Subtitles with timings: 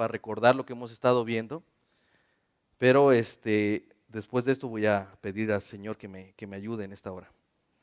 [0.00, 1.62] para recordar lo que hemos estado viendo.
[2.78, 6.84] Pero este, después de esto voy a pedir al Señor que me, que me ayude
[6.84, 7.30] en esta hora.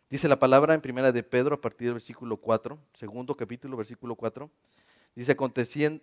[0.10, 4.16] Dice la palabra en primera de Pedro a partir del versículo 4, segundo capítulo, versículo
[4.16, 4.50] 4.
[5.14, 5.38] Dice,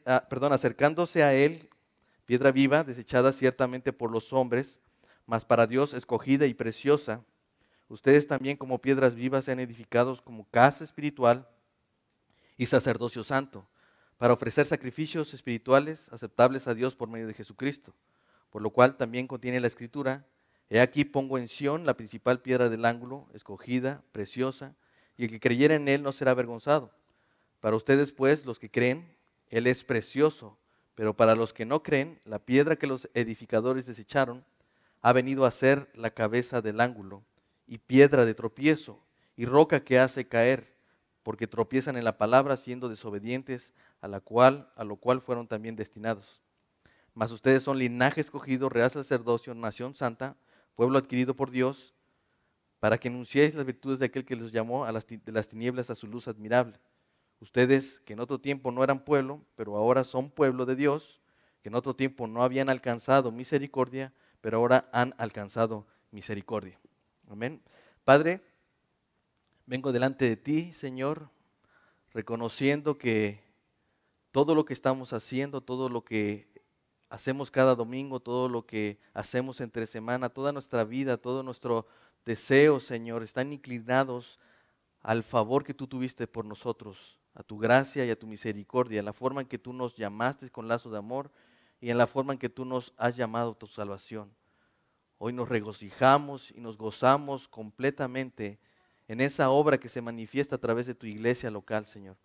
[0.07, 1.69] ah, perdón, acercándose a él,
[2.27, 4.79] piedra viva, desechada ciertamente por los hombres,
[5.27, 7.25] mas para Dios escogida y preciosa.
[7.89, 11.49] Ustedes también como piedras vivas sean edificados como casa espiritual
[12.57, 13.67] y sacerdocio santo,
[14.19, 17.95] para ofrecer sacrificios espirituales aceptables a Dios por medio de Jesucristo.
[18.51, 20.25] Por lo cual también contiene la escritura,
[20.71, 24.75] He aquí pongo en Sión la principal piedra del ángulo, escogida, preciosa,
[25.17, 26.91] y el que creyera en él no será avergonzado.
[27.61, 29.07] Para ustedes, pues, los que creen,
[29.51, 30.59] él es precioso,
[30.95, 34.45] pero para los que no creen, la piedra que los edificadores desecharon
[35.03, 37.23] ha venido a ser la cabeza del ángulo,
[37.67, 38.99] y piedra de tropiezo,
[39.37, 40.75] y roca que hace caer,
[41.23, 43.73] porque tropiezan en la palabra siendo desobedientes,
[44.05, 46.43] a la cual, a lo cual fueron también destinados.
[47.15, 50.37] Mas ustedes son linaje escogido, real sacerdocio, nación santa,
[50.75, 51.95] pueblo adquirido por Dios,
[52.81, 56.07] para que anunciéis las virtudes de aquel que los llamó de las tinieblas a su
[56.07, 56.79] luz admirable.
[57.41, 61.23] Ustedes que en otro tiempo no eran pueblo, pero ahora son pueblo de Dios,
[61.63, 66.79] que en otro tiempo no habían alcanzado misericordia, pero ahora han alcanzado misericordia.
[67.31, 67.63] Amén.
[68.05, 68.43] Padre,
[69.65, 71.31] vengo delante de ti, Señor,
[72.13, 73.43] reconociendo que
[74.35, 76.49] todo lo que estamos haciendo, todo lo que
[77.09, 81.87] hacemos cada domingo, todo lo que hacemos entre semana, toda nuestra vida, todo nuestro
[82.25, 84.41] deseo, Señor, están inclinados
[85.03, 89.05] al favor que tú tuviste por nosotros, a tu gracia y a tu misericordia, en
[89.05, 91.31] la forma en que tú nos llamaste con lazo de amor
[91.81, 94.35] y en la forma en que tú nos has llamado a tu salvación.
[95.19, 98.59] Hoy nos regocijamos y nos gozamos completamente
[99.07, 102.17] en esa obra que se manifiesta a través de tu iglesia local, Señor.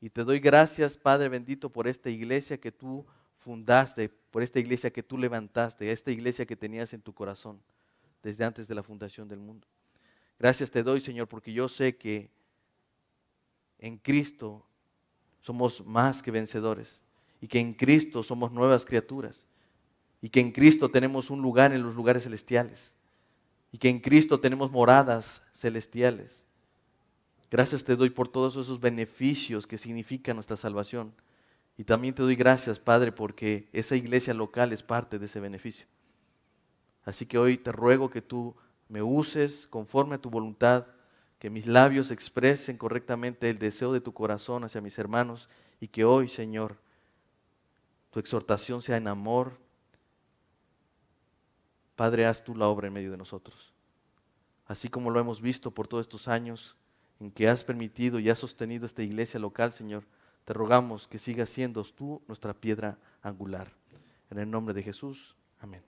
[0.00, 3.06] Y te doy gracias, Padre bendito, por esta iglesia que tú
[3.38, 7.60] fundaste, por esta iglesia que tú levantaste, esta iglesia que tenías en tu corazón
[8.22, 9.66] desde antes de la fundación del mundo.
[10.38, 12.30] Gracias te doy, Señor, porque yo sé que
[13.78, 14.66] en Cristo
[15.40, 17.00] somos más que vencedores
[17.40, 19.46] y que en Cristo somos nuevas criaturas
[20.20, 22.96] y que en Cristo tenemos un lugar en los lugares celestiales
[23.70, 26.45] y que en Cristo tenemos moradas celestiales.
[27.50, 31.12] Gracias te doy por todos esos beneficios que significa nuestra salvación
[31.78, 35.86] y también te doy gracias, Padre, porque esa iglesia local es parte de ese beneficio.
[37.04, 38.56] Así que hoy te ruego que tú
[38.88, 40.86] me uses conforme a tu voluntad,
[41.38, 45.48] que mis labios expresen correctamente el deseo de tu corazón hacia mis hermanos
[45.80, 46.78] y que hoy, Señor,
[48.10, 49.58] tu exhortación sea en amor.
[51.94, 53.74] Padre, haz tú la obra en medio de nosotros.
[54.66, 56.74] Así como lo hemos visto por todos estos años
[57.20, 60.04] en que has permitido y has sostenido esta iglesia local, Señor,
[60.44, 63.72] te rogamos que sigas siendo tú nuestra piedra angular.
[64.30, 65.82] En el nombre de Jesús, amén.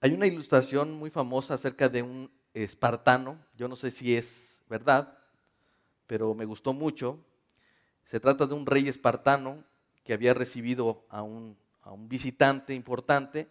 [0.00, 5.16] Hay una ilustración muy famosa acerca de un espartano, yo no sé si es verdad,
[6.06, 7.24] pero me gustó mucho.
[8.04, 9.64] Se trata de un rey espartano
[10.04, 11.56] que había recibido a un,
[12.08, 13.48] visitante importante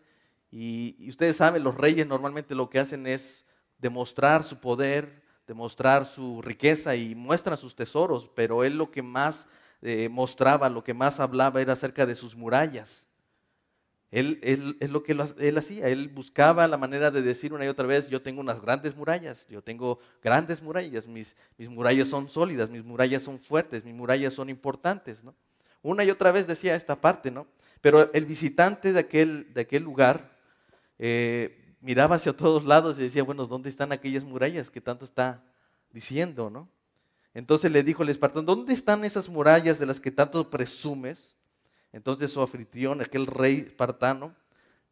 [0.52, 3.46] y, y ustedes saben, los reyes normalmente lo que hacen es
[3.78, 9.48] demostrar su poder, demostrar su riqueza y muestra sus tesoros, pero él lo que más
[9.82, 13.08] eh, mostraba, lo que más hablaba era acerca de sus murallas.
[14.12, 14.40] Él,
[14.82, 18.10] es lo que él hacía, él buscaba la manera de decir una y otra vez,
[18.10, 22.84] yo tengo unas grandes murallas, yo tengo grandes murallas, mis, mis murallas son sólidas, mis
[22.84, 25.24] murallas son fuertes, mis murallas son importantes.
[25.24, 25.34] ¿no?
[25.82, 27.48] Una y otra vez decía esta parte, ¿no?
[27.80, 30.38] Pero el visitante de aquel, de aquel lugar
[31.00, 35.44] eh, miraba hacia todos lados y decía, bueno, ¿dónde están aquellas murallas que tanto está
[35.92, 36.70] diciendo, no?
[37.34, 41.36] Entonces le dijo el espartano, ¿dónde están esas murallas de las que tanto presumes?
[41.92, 44.36] Entonces su anfitrión, aquel rey espartano,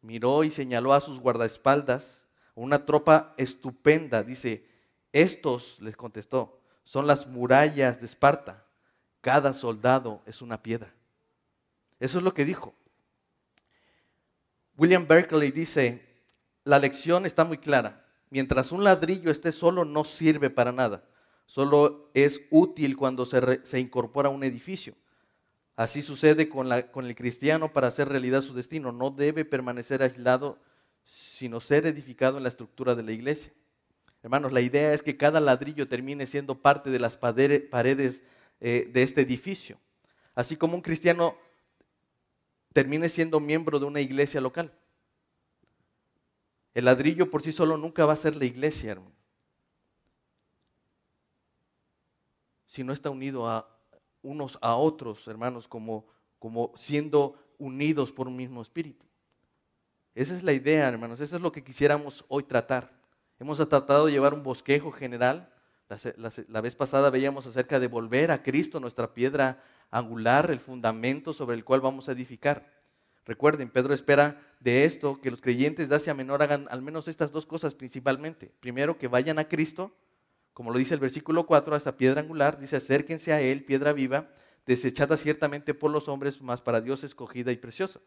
[0.02, 4.22] miró y señaló a sus guardaespaldas una tropa estupenda.
[4.22, 4.66] Dice,
[5.12, 8.64] estos, les contestó, son las murallas de Esparta.
[9.20, 10.92] Cada soldado es una piedra.
[11.98, 12.74] Eso es lo que dijo.
[14.76, 16.09] William Berkeley dice,
[16.64, 18.04] la lección está muy clara.
[18.30, 21.02] Mientras un ladrillo esté solo, no sirve para nada.
[21.46, 24.94] Solo es útil cuando se, incorpora a un edificio.
[25.74, 28.92] Así sucede con, con el cristiano para hacer realidad su destino.
[28.92, 30.58] No debe permanecer aislado,
[31.04, 33.52] sino ser edificado en la estructura de la iglesia.
[34.22, 38.22] Hermanos, la idea es que cada ladrillo termine siendo parte de las paredes
[38.60, 39.78] eh, de este edificio.
[40.34, 41.36] Así como un cristiano
[42.72, 44.72] termine siendo miembro de una iglesia local.
[46.74, 49.14] El ladrillo por sí solo nunca va a ser la iglesia, hermano.
[52.66, 53.68] Si no está unido a
[54.22, 56.06] unos a otros, hermanos, como
[56.40, 59.06] como siendo unidos por un mismo espíritu.
[60.16, 62.90] Esa es la idea, hermanos, eso es lo que quisiéramos hoy tratar.
[63.38, 65.52] Hemos tratado de llevar un bosquejo general.
[66.48, 71.56] La, vez pasada veíamos acerca de volver a Cristo, nuestra piedra angular, el fundamento sobre
[71.56, 72.66] el cual vamos a edificar.
[73.26, 77.32] Recuerden, Pedro espera de esto que los creyentes de Asia Menor hagan al menos estas
[77.32, 78.52] dos cosas principalmente.
[78.60, 79.96] Primero, que vayan a Cristo,
[80.52, 83.92] como lo dice el versículo 4, a esa piedra angular, dice, acérquense a Él, piedra
[83.92, 84.28] viva,
[84.66, 88.00] desechada ciertamente por los hombres, mas para Dios escogida y preciosa.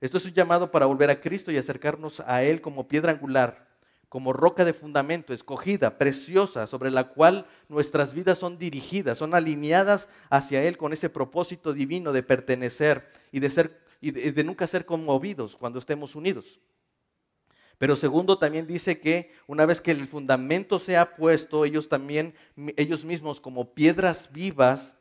[0.00, 3.68] Esto es un llamado para volver a Cristo y acercarnos a Él como piedra angular,
[4.08, 10.08] como roca de fundamento, escogida, preciosa, sobre la cual nuestras vidas son dirigidas, son alineadas
[10.28, 14.84] hacia Él con ese propósito divino de pertenecer y de, ser, y de, nunca ser
[14.84, 16.60] conmovidos cuando estemos unidos.
[17.78, 22.34] Pero segundo, también dice que una vez que el fundamento sea puesto, ellos también,
[22.76, 24.96] ellos mismos como piedras vivas,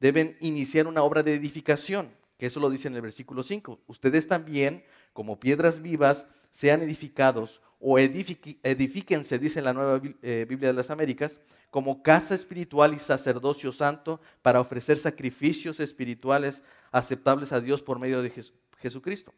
[0.00, 3.80] deben iniciar una obra de edificación, que eso lo dice en el versículo 5.
[3.86, 10.74] Ustedes también, como piedras vivas, sean edificados o edifíquense, dice la nueva eh, Biblia de
[10.74, 16.62] las Américas, como casa espiritual y sacerdocio santo para ofrecer sacrificios espirituales
[16.92, 18.32] aceptables a Dios por medio de
[18.78, 19.32] Jesucristo.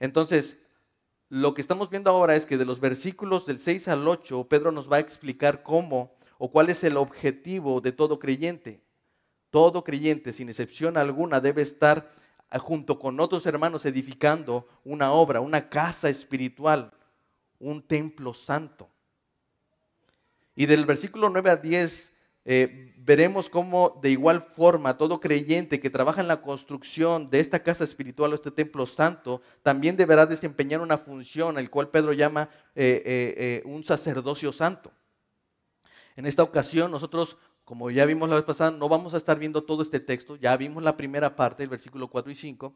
[0.00, 0.60] Entonces,
[1.28, 4.72] lo que estamos viendo ahora es que de los versículos del 6 al 8, Pedro
[4.72, 8.82] nos va a explicar cómo o cuál es el objetivo de todo creyente.
[9.50, 12.10] Todo creyente, sin excepción alguna, debe estar
[12.50, 16.92] ah, junto con otros hermanos edificando una obra, una casa espiritual,
[17.62, 18.90] un templo santo.
[20.54, 22.12] Y del versículo 9 a 10
[22.44, 27.62] eh, veremos cómo de igual forma todo creyente que trabaja en la construcción de esta
[27.62, 32.50] casa espiritual o este templo santo también deberá desempeñar una función, el cual Pedro llama
[32.74, 33.02] eh,
[33.38, 34.92] eh, un sacerdocio santo.
[36.16, 39.62] En esta ocasión nosotros como ya vimos la vez pasada, no vamos a estar viendo
[39.62, 42.74] todo este texto, ya vimos la primera parte, el versículo 4 y 5,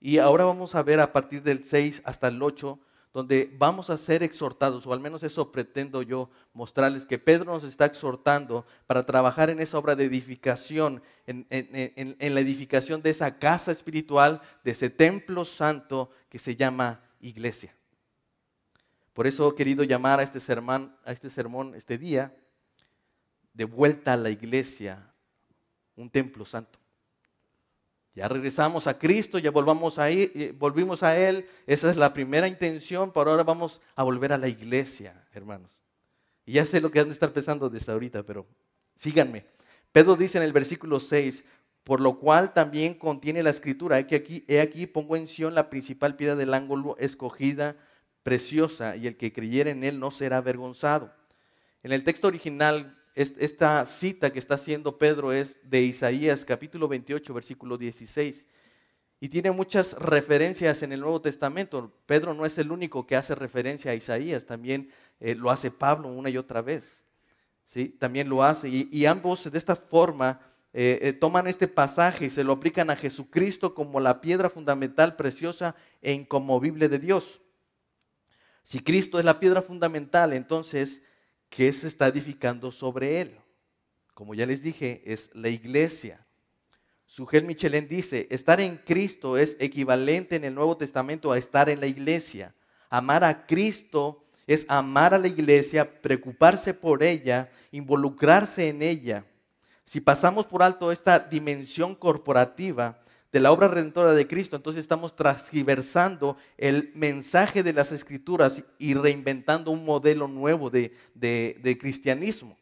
[0.00, 2.78] y ahora vamos a ver a partir del 6 hasta el 8,
[3.12, 7.64] donde vamos a ser exhortados, o al menos eso pretendo yo mostrarles, que Pedro nos
[7.64, 11.46] está exhortando para trabajar en esa obra de edificación, en,
[12.18, 17.74] la edificación de esa casa espiritual, de ese templo santo que se llama iglesia.
[19.12, 22.34] Por eso he querido llamar a este sermón, a este, sermón este día,
[23.52, 25.12] de vuelta a la iglesia,
[25.96, 26.78] un templo santo.
[28.14, 31.48] Ya regresamos a Cristo, ya volvamos a eh, volvimos a Él.
[31.66, 35.80] Esa es la primera intención, pero ahora vamos a volver a la iglesia, hermanos.
[36.44, 38.46] Y ya sé lo que han de estar pensando desde ahorita, pero
[38.96, 39.46] síganme.
[39.92, 41.44] Pedro dice en el versículo 6,
[41.84, 45.70] por lo cual también contiene la escritura, que aquí, he aquí pongo en Sion la
[45.70, 47.76] principal piedra del ángulo escogida,
[48.22, 51.12] preciosa, y el que creyere en él no será avergonzado.
[51.82, 57.34] En el texto original esta cita que está haciendo Pedro es de Isaías capítulo 28,
[57.34, 58.46] versículo 16.
[59.20, 61.92] Y tiene muchas referencias en el Nuevo Testamento.
[62.06, 66.08] Pedro no es el único que hace referencia a Isaías, también eh, lo hace Pablo
[66.08, 67.04] una y otra vez.
[67.66, 67.88] ¿sí?
[67.88, 68.68] También lo hace.
[68.68, 70.40] Y, ambos de esta forma
[70.72, 75.16] eh, eh, toman este pasaje y se lo aplican a Jesucristo como la piedra fundamental,
[75.16, 77.40] preciosa e inconmovible de Dios.
[78.62, 81.02] Si Cristo es la piedra fundamental, entonces
[81.54, 83.38] ¿Qué se está edificando sobre él?
[84.14, 86.26] Como ya les dije, es la iglesia.
[87.04, 91.80] Sugel Michelin dice, estar en Cristo es equivalente en el Nuevo Testamento a estar en
[91.80, 92.54] la iglesia.
[92.88, 99.26] Amar a Cristo es amar a la iglesia, preocuparse por ella, involucrarse en ella.
[99.84, 102.98] Si pasamos por alto esta dimensión corporativa,
[103.32, 108.92] de la obra redentora de Cristo, entonces estamos transgiversando el mensaje de las escrituras y
[108.92, 110.92] reinventando un modelo nuevo de,
[111.80, 112.58] cristianismo.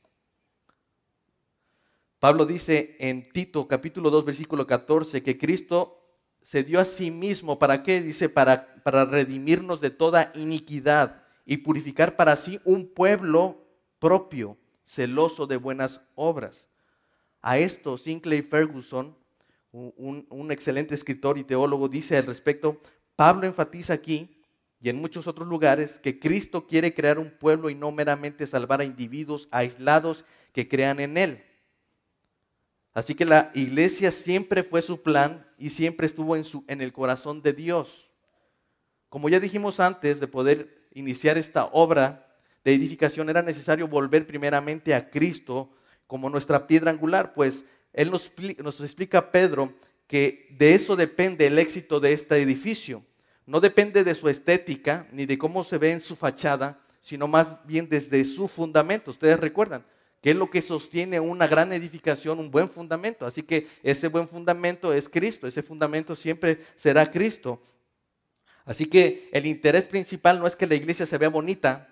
[2.20, 5.96] Pablo dice en Tito capítulo 2 versículo 14 que Cristo
[6.40, 8.00] se dio a sí mismo, ¿para qué?
[8.00, 13.66] Dice, para, para redimirnos de toda iniquidad y purificar para sí un pueblo
[13.98, 16.68] propio, celoso de buenas obras.
[17.42, 19.19] A esto Sinclair Ferguson
[19.72, 22.80] un, excelente escritor y teólogo, dice al respecto,
[23.16, 24.42] Pablo enfatiza aquí
[24.80, 28.80] y en muchos otros lugares que Cristo quiere crear un pueblo y no meramente salvar
[28.80, 31.44] a individuos aislados que crean en Él.
[32.92, 37.52] Así que la iglesia siempre fue su plan y siempre estuvo en, el corazón de
[37.52, 38.10] Dios.
[39.08, 42.26] Como ya dijimos antes de poder iniciar esta obra
[42.64, 45.70] de edificación, era necesario volver primeramente a Cristo
[46.06, 49.72] como nuestra piedra angular, pues él nos, explica Pedro
[50.06, 53.04] que de eso depende el éxito de este edificio.
[53.46, 57.64] No depende de su estética ni de cómo se ve en su fachada, sino más
[57.66, 59.10] bien desde su fundamento.
[59.10, 59.84] Ustedes recuerdan
[60.20, 63.26] que es lo que sostiene una gran edificación, un buen fundamento.
[63.26, 67.62] Así que ese buen fundamento es Cristo, ese fundamento siempre será Cristo.
[68.64, 71.88] Así que el interés principal no es que la iglesia se vea bonita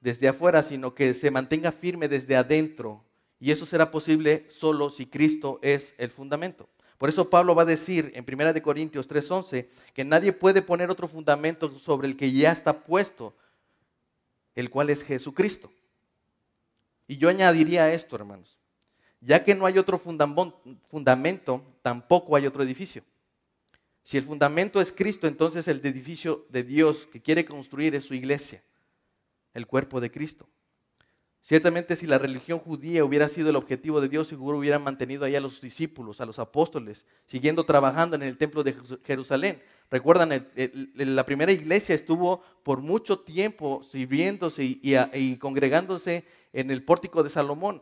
[0.00, 3.05] desde afuera, sino que se mantenga firme desde adentro.
[3.38, 6.68] Y eso será posible solo si Cristo es el fundamento.
[6.98, 11.08] Por eso Pablo va a decir en 1 Corintios 3:11 que nadie puede poner otro
[11.08, 13.34] fundamento sobre el que ya está puesto,
[14.54, 15.70] el cual es Jesucristo.
[17.06, 18.56] Y yo añadiría esto, hermanos.
[19.20, 23.02] Ya que no hay otro fundamento, tampoco hay otro edificio.
[24.02, 28.14] Si el fundamento es Cristo, entonces el edificio de Dios que quiere construir es su
[28.14, 28.62] iglesia,
[29.52, 30.48] el cuerpo de Cristo.
[31.46, 35.36] Ciertamente si la religión judía hubiera sido el objetivo de Dios, seguro hubieran mantenido ahí
[35.36, 38.74] a los discípulos, a los apóstoles, siguiendo trabajando en el templo de
[39.04, 39.62] Jerusalén.
[39.88, 40.44] Recuerdan,
[40.96, 47.80] la primera iglesia estuvo por mucho tiempo sirviéndose y, congregándose en el pórtico de Salomón.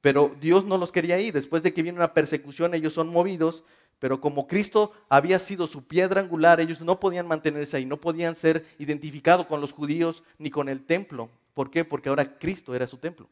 [0.00, 1.30] Pero Dios no los quería ahí.
[1.30, 3.62] Después de que viene una persecución, ellos son movidos.
[3.98, 8.34] Pero como Cristo había sido su piedra angular, ellos no podían mantenerse ahí, no podían
[8.34, 11.28] ser identificados con los judíos ni con el templo.
[11.58, 11.84] ¿Por qué?
[11.84, 13.28] Porque ahora Cristo era su templo.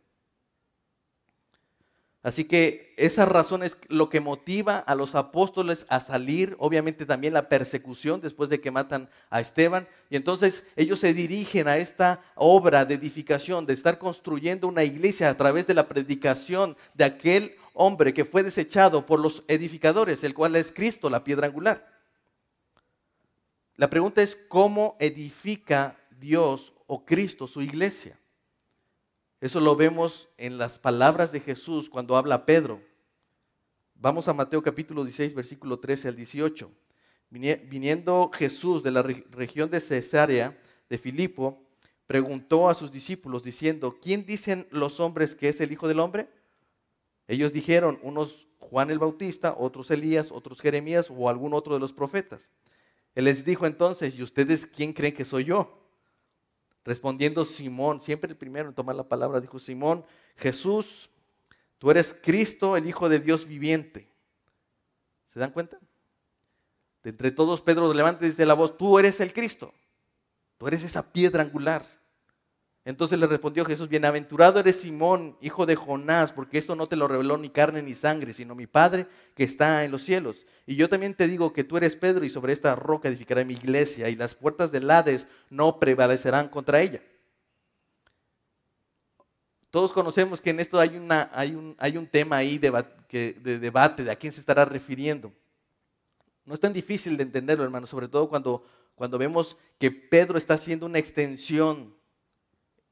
[2.25, 7.35] Así que esa razón es lo que motiva a los apóstoles a salir, obviamente también
[7.35, 9.87] la persecución después de que matan a Esteban.
[10.11, 15.30] Y entonces ellos se dirigen a esta obra de edificación, de estar construyendo una iglesia
[15.30, 20.35] a través de la predicación de aquel hombre que fue desechado por los edificadores, el
[20.35, 21.87] cual es Cristo, la piedra angular.
[23.76, 28.19] La pregunta es, ¿cómo edifica Dios o Cristo su iglesia?
[29.40, 32.83] Eso lo vemos en las palabras de Jesús cuando habla a Pedro.
[33.95, 36.71] Vamos a Mateo capítulo 16, versículo 13 al 18.
[37.31, 41.62] Viniendo Jesús de la región de Cesarea de Filipo,
[42.07, 46.28] preguntó a sus discípulos diciendo, ¿quién dicen los hombres que es el Hijo del Hombre?
[47.28, 51.93] Ellos dijeron, unos Juan el Bautista, otros Elías, otros Jeremías o algún otro de los
[51.93, 52.49] profetas.
[53.14, 55.86] Él les dijo entonces, ¿y ustedes quién creen que soy yo?
[56.87, 60.05] Respondiendo Simón, siempre el primero en tomar la palabra, dijo Simón,
[60.37, 61.11] Jesús,
[61.78, 64.09] tú eres Cristo, el Hijo de Dios viviente.
[65.26, 65.81] ¿Se dan cuenta?
[67.02, 69.75] De entre todos, Pedro levanta y dice la voz, tú eres el Cristo,
[70.59, 71.85] tú eres esa piedra angular.
[72.87, 77.09] Entonces le respondió Jesús, bienaventurado eres Simón, hijo de Jonás, porque esto no te lo
[77.09, 80.47] reveló ni carne ni sangre, sino mi Padre que está en los cielos.
[80.66, 83.55] Y yo también te digo que tú eres Pedro y sobre esta roca edificaré mi
[83.55, 87.02] iglesia y las puertas del Hades no prevalecerán contra ella.
[89.71, 92.71] Todos conocemos que en esto hay, un, tema ahí de,
[93.11, 95.33] de debate de a quién se estará refiriendo.
[96.45, 100.87] No es tan difícil de entenderlo, hermano, sobre todo cuando vemos que Pedro está haciendo
[100.87, 101.97] una extensión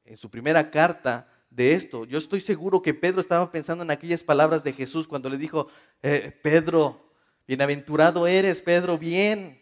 [0.05, 2.05] en su primera carta de esto.
[2.05, 5.67] Yo estoy seguro que Pedro estaba pensando en aquellas palabras de Jesús cuando le dijo,
[6.03, 7.11] eh, Pedro,
[7.47, 9.59] bienaventurado eres, Pedro, bien,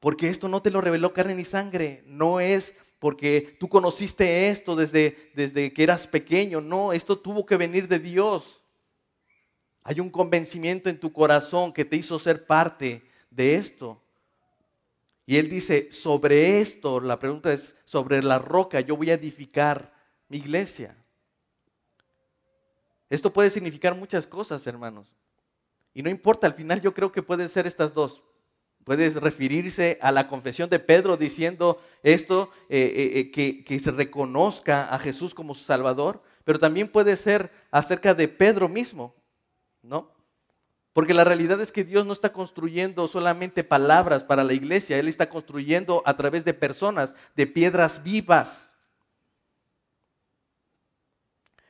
[0.00, 4.76] porque esto no te lo reveló carne ni sangre, no es porque tú conociste esto
[4.76, 8.62] desde, desde que eras pequeño, no, esto tuvo que venir de Dios.
[9.82, 14.00] Hay un convencimiento en tu corazón que te hizo ser parte de esto.
[15.24, 19.92] Y él dice, sobre esto, la pregunta es, sobre la roca yo voy a edificar
[20.28, 20.96] mi iglesia.
[23.08, 25.14] Esto puede significar muchas cosas, hermanos.
[25.94, 28.22] Y no importa, al final yo creo que pueden ser estas dos.
[28.84, 33.92] Puedes referirse a la confesión de Pedro diciendo esto, eh, eh, eh, que, que se
[33.92, 39.14] reconozca a Jesús como su Salvador, pero también puede ser acerca de Pedro mismo,
[39.82, 40.10] ¿no?
[40.92, 45.08] Porque la realidad es que Dios no está construyendo solamente palabras para la iglesia, Él
[45.08, 48.74] está construyendo a través de personas, de piedras vivas.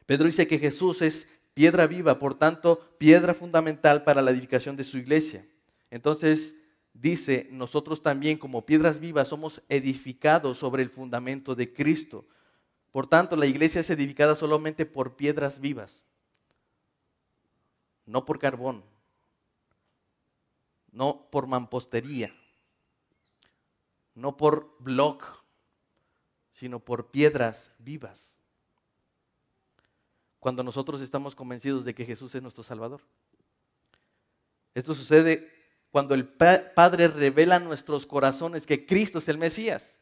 [0.07, 4.85] Pedro dice que Jesús es piedra viva, por tanto, piedra fundamental para la edificación de
[4.85, 5.47] su iglesia.
[5.91, 6.57] Entonces,
[6.93, 12.27] dice, nosotros también como piedras vivas somos edificados sobre el fundamento de Cristo.
[12.91, 16.03] Por tanto, la iglesia es edificada solamente por piedras vivas,
[18.05, 18.83] no por carbón,
[20.93, 22.33] no por mampostería,
[24.15, 25.25] no por block,
[26.53, 28.39] sino por piedras vivas.
[30.39, 33.01] Cuando nosotros estamos convencidos de que Jesús es nuestro Salvador.
[34.75, 35.51] Esto sucede
[35.91, 39.99] cuando el Padre revela nuestros corazones que Cristo es el Mesías.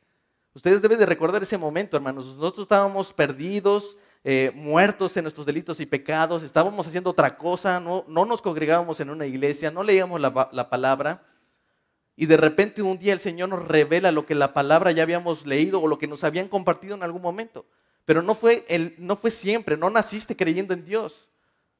[0.54, 2.36] Ustedes deben de recordar ese momento, hermanos.
[2.36, 8.04] Nosotros estábamos perdidos, eh, muertos en nuestros delitos y pecados, estábamos haciendo otra cosa, no,
[8.08, 11.22] no nos congregábamos en una iglesia, no leíamos la, la palabra.
[12.16, 15.46] Y de repente un día el Señor nos revela lo que la palabra ya habíamos
[15.46, 17.64] leído o lo que nos habían compartido en algún momento.
[18.04, 21.28] Pero no fue, el, no fue siempre, no naciste creyendo en Dios.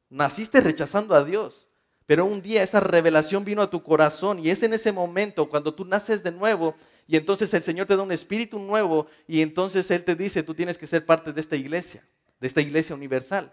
[0.08, 1.68] Naciste rechazando a Dios.
[2.06, 5.72] Pero un día esa revelación vino a tu corazón y es en ese momento cuando
[5.72, 6.74] tú naces de nuevo
[7.06, 10.54] y entonces el Señor te da un espíritu nuevo y entonces Él te dice, tú
[10.54, 12.04] tienes que ser parte de esta iglesia,
[12.40, 13.52] de esta iglesia universal.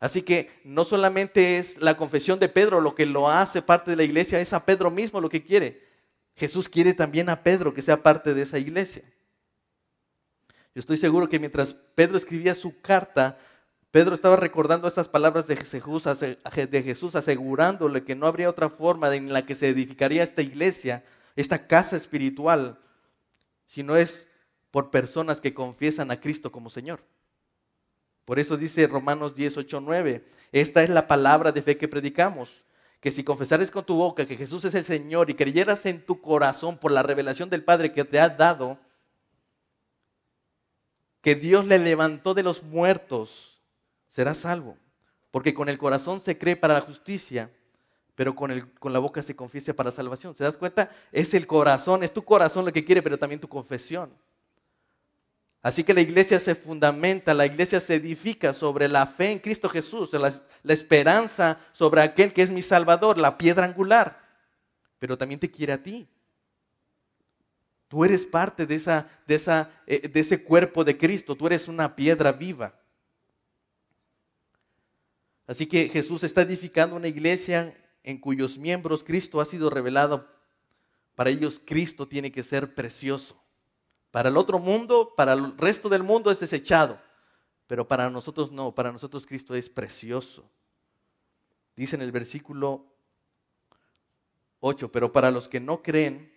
[0.00, 3.96] Así que no solamente es la confesión de Pedro lo que lo hace parte de
[3.96, 5.86] la iglesia, es a Pedro mismo lo que quiere.
[6.34, 9.04] Jesús quiere también a Pedro que sea parte de esa iglesia.
[10.74, 13.38] Yo estoy seguro que mientras Pedro escribía su carta,
[13.92, 15.56] Pedro estaba recordando estas palabras de
[16.82, 21.04] Jesús, asegurándole que no habría otra forma en la que se edificaría esta iglesia,
[21.36, 22.78] esta casa espiritual,
[23.66, 24.28] si no es
[24.70, 27.04] por personas que confiesan a Cristo como Señor.
[28.32, 32.64] Por eso dice Romanos 10, 8, 9, esta es la palabra de fe que predicamos,
[32.98, 36.18] que si confesares con tu boca que Jesús es el Señor y creyeras en tu
[36.18, 38.78] corazón por la revelación del Padre que te ha dado,
[41.20, 43.60] que Dios le levantó de los muertos,
[44.08, 44.78] será salvo.
[45.30, 47.50] Porque con el corazón se cree para la justicia,
[48.14, 50.34] pero con, con la boca se confiesa para salvación.
[50.34, 50.90] ¿Se das cuenta?
[51.12, 54.10] Es el corazón, es tu corazón lo que quiere, pero también tu confesión.
[55.62, 59.68] Así que la iglesia se fundamenta, la iglesia se edifica sobre la fe en Cristo
[59.68, 64.20] Jesús, la, la esperanza sobre aquel que es mi Salvador, la piedra angular,
[64.98, 66.08] pero también te quiere a ti.
[67.86, 71.68] Tú eres parte de, esa, de, esa, eh, de ese cuerpo de Cristo, tú eres
[71.68, 72.74] una piedra viva.
[75.46, 80.26] Así que Jesús está edificando una iglesia en cuyos miembros Cristo ha sido revelado.
[81.14, 83.41] Para ellos Cristo tiene que ser precioso.
[84.12, 87.00] Para el otro mundo, para el resto del mundo es desechado.
[87.66, 90.48] Pero para nosotros no, para nosotros Cristo es precioso.
[91.74, 92.86] Dice en el versículo
[94.60, 96.32] 8, pero para los que no creen,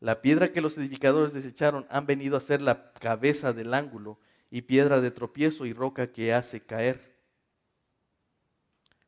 [0.00, 4.18] la piedra que los edificadores desecharon han venido a ser la cabeza del ángulo
[4.50, 7.10] y piedra de tropiezo y roca que hace caer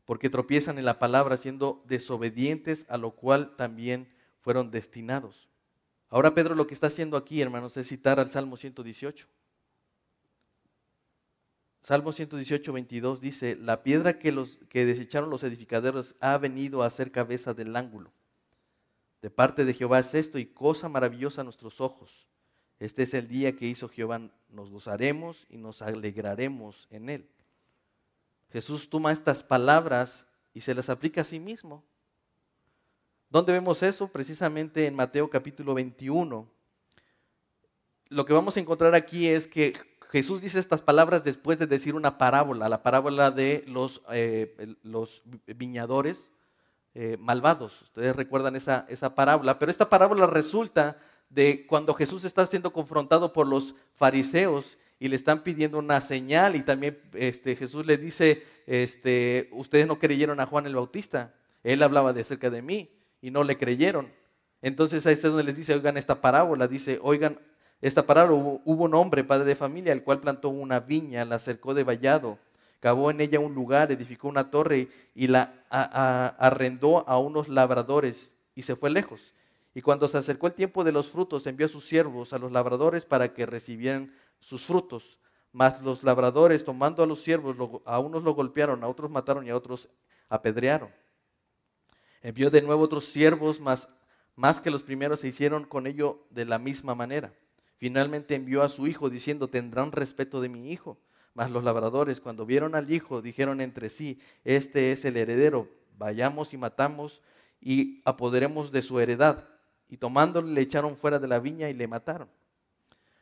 [0.04, 5.48] porque tropiezan en la palabra siendo desobedientes a lo cual también fueron destinados.
[6.12, 9.27] Ahora Pedro lo que está haciendo aquí, hermanos, es citar al Salmo 118.
[11.83, 16.90] Salmo 118, 22 dice, la piedra que, los, que desecharon los edificadores ha venido a
[16.90, 18.12] ser cabeza del ángulo.
[19.22, 22.29] De parte de Jehová es esto y cosa maravillosa a nuestros ojos.
[22.79, 24.20] Este es el día que hizo Jehová,
[24.51, 27.27] nos gozaremos y nos alegraremos en él.
[28.51, 31.83] Jesús toma estas palabras y se las aplica a sí mismo.
[33.33, 34.09] ¿Dónde vemos eso?
[34.09, 36.47] Precisamente en Mateo capítulo 21.
[38.11, 39.73] Lo que vamos a encontrar aquí es que
[40.11, 44.75] Jesús dice estas palabras después de decir una parábola, la parábola de los, eh,
[45.47, 46.31] viñadores
[46.95, 47.81] eh, malvados.
[47.81, 50.99] Ustedes recuerdan esa, esa parábola, pero esta parábola resulta
[51.31, 56.55] de cuando Jesús está siendo confrontado por los fariseos y le están pidiendo una señal
[56.55, 61.83] y también este, Jesús le dice, este, ustedes no creyeron a Juan el Bautista, él
[61.83, 62.90] hablaba de acerca de mí
[63.22, 64.12] y no le creyeron.
[64.61, 67.38] Entonces ahí es donde les dice, oigan esta parábola, dice, oigan
[67.80, 71.72] esta parábola, hubo, un hombre, padre de familia, el cual plantó una viña, la cercó
[71.72, 72.38] de vallado,
[72.80, 78.62] cavó en ella un lugar, edificó una torre y la arrendó a unos labradores y
[78.62, 79.35] se fue lejos.
[79.74, 82.52] Y cuando se acercó el tiempo de los frutos, envió a sus siervos, a los
[82.52, 85.18] labradores, para que recibieran sus frutos.
[85.50, 89.50] Mas los labradores, tomando a los siervos, a unos lo golpearon, a otros mataron y
[89.50, 89.88] a otros
[90.28, 90.90] apedrearon.
[92.22, 93.88] Envió de nuevo otros siervos, más,
[94.37, 97.32] más que los primeros se hicieron con ello de la misma manera.
[97.78, 100.98] Finalmente envió a su hijo diciendo, tendrán respeto de mi hijo.
[101.35, 106.52] Mas los labradores, cuando vieron al hijo, dijeron entre sí, este es el heredero, vayamos
[106.52, 107.22] y matamos
[107.61, 109.48] y apoderemos de su heredad.
[109.88, 112.28] Y tomándole le echaron fuera de la viña y le mataron.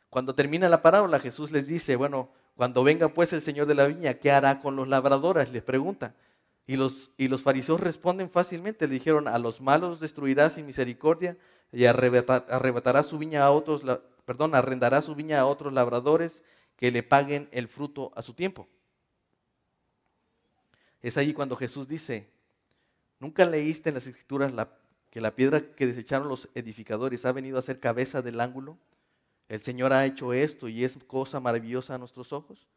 [0.09, 3.87] Cuando termina la parábola, Jesús les dice, bueno, cuando venga pues el Señor de la
[3.87, 5.51] viña, ¿qué hará con los labradores?
[5.51, 6.13] Les pregunta.
[6.67, 11.37] Y los, y los fariseos responden fácilmente, le dijeron, a los malos destruirá sin misericordia
[11.71, 13.83] y arrebatará su viña a otros,
[14.25, 16.43] perdón, arrendará su viña a otros labradores
[16.75, 18.67] que le paguen el fruto a su tiempo.
[21.01, 22.29] Es ahí cuando Jesús dice,
[23.19, 24.53] ¿nunca leíste en las escrituras
[25.09, 28.77] que la piedra que desecharon los edificadores ha venido a ser cabeza del ángulo?
[29.49, 32.67] El Señor ha hecho esto y es cosa maravillosa a nuestros ojos.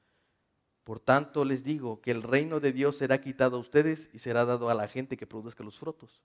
[0.84, 4.44] Por tanto les digo que el reino de Dios será quitado a ustedes y será
[4.44, 6.20] dado a la gente que produzca los frutos.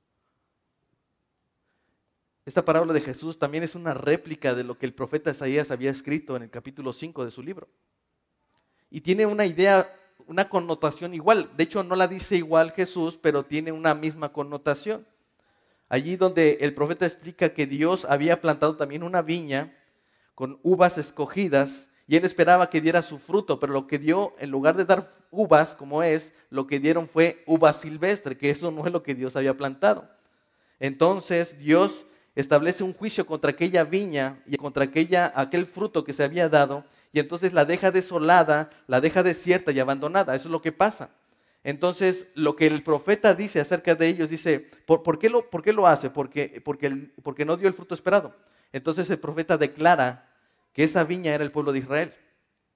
[2.45, 5.91] Esta parábola de Jesús también es una réplica de lo que el profeta Isaías había
[5.91, 7.69] escrito en el capítulo 5 de su libro.
[8.89, 9.95] Y tiene una idea,
[10.27, 11.51] una connotación igual.
[11.55, 15.07] De hecho, no la dice igual Jesús, pero tiene una misma connotación.
[15.87, 19.77] Allí donde el profeta explica que Dios había plantado también una viña
[20.35, 24.49] con uvas escogidas y él esperaba que diera su fruto, pero lo que dio, en
[24.49, 28.87] lugar de dar uvas como es, lo que dieron fue uvas silvestre, que eso no
[28.87, 30.09] es lo que Dios había plantado.
[30.79, 36.23] Entonces Dios establece un juicio contra aquella viña y contra aquella, aquel fruto que se
[36.23, 40.33] había dado, y entonces la deja desolada, la deja desierta y abandonada.
[40.33, 41.11] Eso es lo que pasa.
[41.63, 45.73] Entonces, lo que el profeta dice acerca de ellos, dice, ¿por, qué, lo, por qué,
[45.73, 46.09] lo, hace?
[46.09, 48.33] Porque, porque, porque no dio el fruto esperado.
[48.73, 50.28] Entonces el profeta declara
[50.73, 52.13] que esa viña era el pueblo de Israel.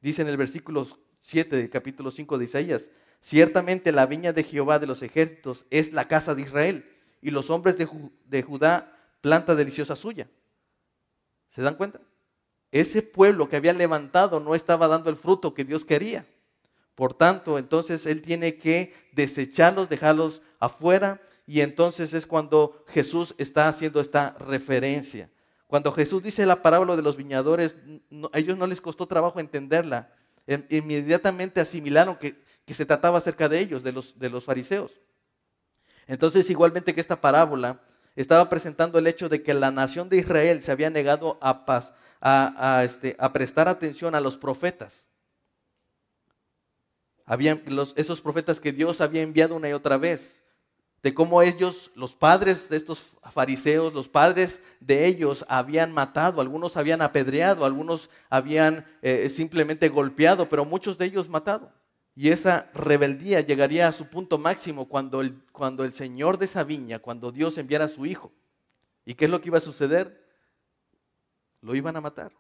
[0.02, 0.88] Dice en el versículo
[1.22, 2.90] 7 del capítulo 5 de Isaías,
[3.22, 6.86] ciertamente la viña de Jehová de los ejércitos es la casa de Israel
[7.22, 7.88] y los hombres de,
[8.26, 10.28] de Judá planta deliciosa suya.
[11.50, 12.02] ¿Se dan cuenta?
[12.72, 16.26] Ese pueblo que había levantado no estaba dando el fruto que Dios quería.
[16.96, 23.68] Por tanto, entonces él tiene que desecharlos, dejarlos afuera y entonces es cuando Jesús está
[23.68, 25.30] haciendo esta referencia.
[25.68, 27.76] Cuando Jesús dice la parábola de los viñadores,
[28.32, 30.12] a ellos no les costó trabajo entenderla.
[30.46, 32.42] Em, inmediatamente asimilaron que,
[32.74, 34.92] se trataba acerca de ellos, de los, los fariseos.
[36.08, 37.82] Entonces, igualmente que esta parábola
[38.16, 43.16] estaba presentando el hecho de que la nación de Israel se había negado a, este,
[43.18, 45.08] a prestar atención a los profetas.
[47.26, 47.64] Habían
[47.96, 50.43] esos profetas que Dios había enviado una y otra vez
[51.04, 56.78] de cómo ellos, los padres de estos fariseos, los padres de ellos habían matado, algunos
[56.78, 61.74] habían apedreado, algunos habían eh, simplemente golpeado, pero muchos de ellos matado.
[62.16, 66.64] Y esa rebeldía llegaría a su punto máximo cuando el, cuando el Señor de esa
[66.64, 68.32] viña, cuando Dios enviara a su Hijo.
[69.04, 70.26] ¿Y qué es lo que iba a suceder?
[71.62, 72.32] Lo iban a matar.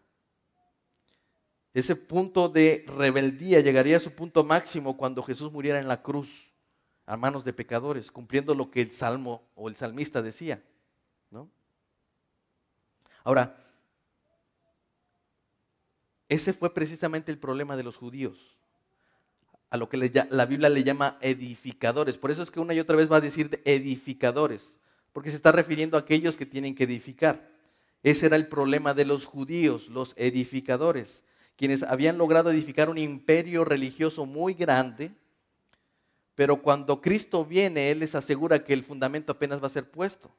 [1.74, 6.53] Ese punto de rebeldía llegaría a su punto máximo cuando Jesús muriera en la cruz
[7.06, 10.64] a manos de pecadores, cumpliendo lo que el salmo o el salmista decía.
[11.32, 11.50] ¿no?
[13.24, 13.58] Ahora,
[16.30, 18.58] ese fue precisamente el problema de los judíos,
[19.70, 22.18] a lo que la Biblia le llama edificadores.
[22.18, 24.78] Por eso es que una y otra vez va a decir edificadores,
[25.12, 27.50] porque se está refiriendo a aquellos que tienen que edificar.
[28.04, 31.24] Ese era el problema de los judíos, los edificadores,
[31.56, 35.12] quienes habían logrado edificar un imperio religioso muy grande,
[36.36, 40.32] pero cuando Cristo viene, Él les asegura que el fundamento apenas va a ser puesto.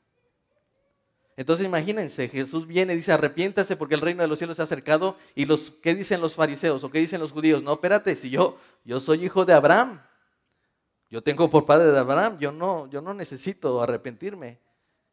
[1.37, 4.64] Entonces imagínense, Jesús viene y dice, arrepiéntase porque el reino de los cielos se ha
[4.64, 5.16] acercado.
[5.35, 7.62] ¿Y los, qué dicen los fariseos o qué dicen los judíos?
[7.62, 10.00] No, espérate, si yo, yo soy hijo de Abraham,
[11.11, 14.61] yo tengo por padre de Abraham, yo no, yo no necesito arrepentirme.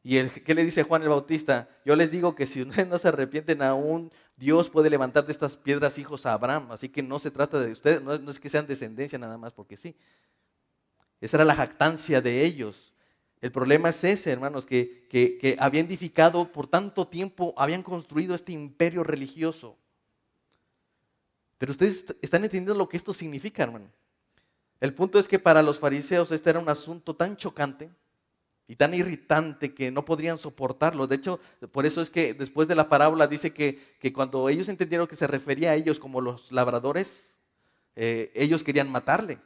[0.04, 1.70] ¿Y el, qué le dice Juan el Bautista?
[1.86, 5.98] Yo les digo que si no se arrepienten aún, Dios puede levantar de estas piedras
[5.98, 6.72] hijos a Abraham.
[6.72, 9.78] Así que no se trata de ustedes, no es que sean descendencia nada más porque
[9.78, 9.96] sí,
[11.22, 12.92] esa era la jactancia de ellos.
[13.42, 18.52] El problema es ese, hermanos, que, que, habían edificado por tanto tiempo, habían construido este
[18.52, 19.78] imperio religioso.
[21.58, 23.88] Pero ustedes están entendiendo lo que esto significa, hermano.
[24.80, 27.92] El punto es que para los fariseos este era un asunto tan chocante
[28.68, 31.06] y tan irritante que no podrían soportarlo.
[31.06, 31.40] De hecho,
[31.72, 35.16] por eso es que después de la parábola dice que, que cuando ellos entendieron que
[35.16, 37.36] se refería a ellos como los labradores,
[37.96, 39.40] eh, ellos querían matarle.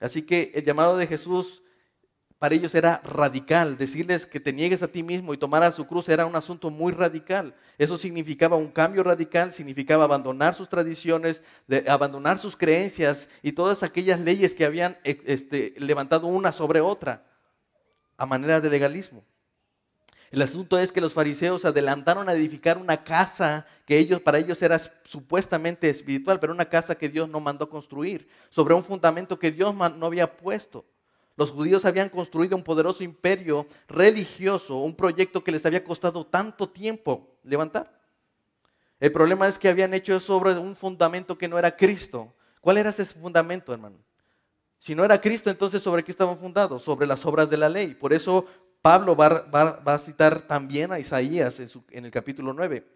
[0.00, 1.62] Así que el llamado de Jesús
[2.38, 3.78] para ellos era radical.
[3.78, 6.70] Decirles que te niegues a ti mismo y tomar a su cruz era un asunto
[6.70, 7.54] muy radical.
[7.78, 11.42] Eso significaba un cambio radical, significaba abandonar sus tradiciones,
[11.88, 17.24] abandonar sus creencias y todas aquellas leyes que habían e, este, levantado una sobre otra
[18.18, 19.24] a manera de legalismo.
[20.36, 24.60] El asunto es que los fariseos adelantaron a edificar una casa que ellos, para ellos
[24.60, 29.50] era supuestamente espiritual, pero una casa que Dios no mandó construir, sobre un fundamento que
[29.50, 30.84] Dios no había puesto.
[31.38, 36.68] Los judíos habían construido un poderoso imperio religioso, un proyecto que les había costado tanto
[36.68, 37.98] tiempo levantar.
[39.00, 42.34] El problema es que habían hecho sobre un fundamento que no era Cristo.
[42.60, 43.96] ¿Cuál era ese fundamento, hermano?
[44.78, 46.82] Si no era Cristo, entonces ¿sobre qué estaban fundados?
[46.82, 47.94] Sobre las obras de la ley.
[47.94, 48.44] Por eso
[48.86, 51.58] Pablo va, a citar también a Isaías
[51.90, 52.86] en, el capítulo 9.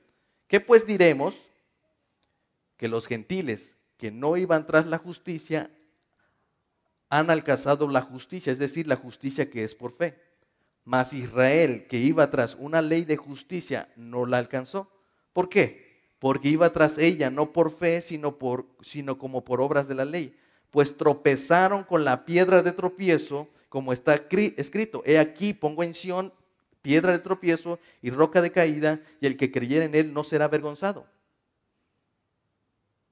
[0.47, 1.37] ¿Qué pues diremos?
[2.77, 5.69] Que los gentiles que no iban tras la justicia
[7.09, 10.17] han alcanzado la justicia, es decir, la justicia que es por fe.
[10.85, 14.89] Mas Israel, que iba tras una ley de justicia, no la alcanzó.
[15.33, 16.05] ¿Por qué?
[16.21, 20.05] Porque iba tras ella no por fe, sino, por, sino como por obras de la
[20.05, 20.39] ley.
[20.71, 24.15] Pues tropezaron con la piedra de tropiezo como está
[24.57, 26.33] escrito, he aquí pongo en Sión
[26.83, 30.47] piedra de tropiezo y roca de caída, y el que creyera en él no será
[30.47, 31.07] avergonzado.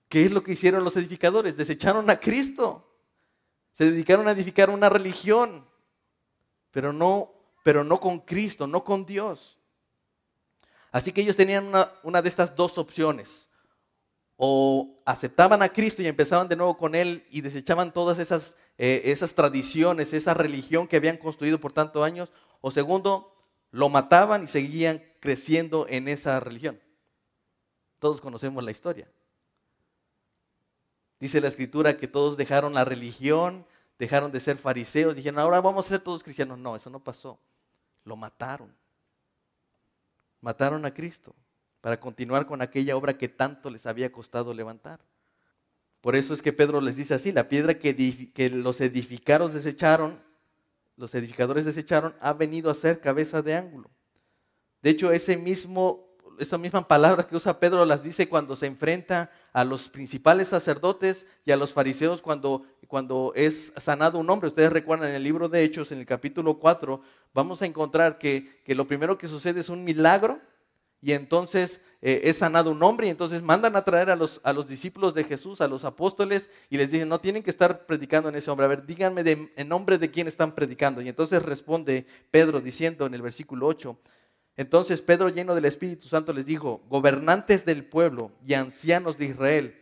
[0.09, 1.57] ¿Qué es lo que hicieron los edificadores?
[1.57, 2.85] Desecharon a Cristo.
[3.73, 5.67] Se dedicaron a edificar una religión,
[6.71, 9.59] pero no, pero no con Cristo, no con Dios.
[10.91, 13.48] Así que ellos tenían una, una de estas dos opciones.
[14.41, 19.03] O aceptaban a Cristo y empezaban de nuevo con Él y desechaban todas esas, eh,
[19.07, 23.35] esas tradiciones, esa religión que habían construido por tantos años, o segundo,
[23.73, 26.81] lo mataban y seguían creciendo en esa religión.
[27.99, 29.11] Todos conocemos la historia.
[31.19, 33.67] Dice la escritura que todos dejaron la religión,
[33.99, 36.59] dejaron de ser fariseos, dijeron, ahora vamos a ser todos cristianos.
[36.59, 37.41] No, eso no pasó.
[38.05, 38.73] Lo mataron.
[40.41, 41.35] Mataron a Cristo
[41.81, 45.01] para continuar con aquella obra que tanto les había costado levantar.
[46.01, 50.21] Por eso es que Pedro les dice así, la piedra que, que los edificados desecharon,
[50.97, 53.91] los edificadores desecharon, ha venido a ser cabeza de ángulo.
[54.83, 59.31] De hecho, ese mismo esas mismas palabras que usa Pedro las dice cuando se enfrenta
[59.53, 64.49] a los principales sacerdotes y a los fariseos cuando, cuando es sanado un hombre.
[64.49, 67.01] Ustedes recuerdan en el libro de Hechos, en el capítulo 4,
[67.35, 70.41] vamos a encontrar que, lo primero que sucede es un milagro
[71.01, 74.53] y entonces eh, es sanado un hombre y entonces mandan a traer a los, a
[74.53, 78.29] los discípulos de Jesús, a los apóstoles y les dicen, no tienen que estar predicando
[78.29, 78.67] en ese hombre.
[78.67, 79.23] A ver, díganme
[79.57, 81.01] en nombre de quién están predicando.
[81.01, 83.99] Y entonces responde Pedro diciendo en el versículo 8,
[84.59, 89.79] entonces Pedro, lleno del Espíritu Santo, les dijo, gobernantes del pueblo y ancianos de Israel,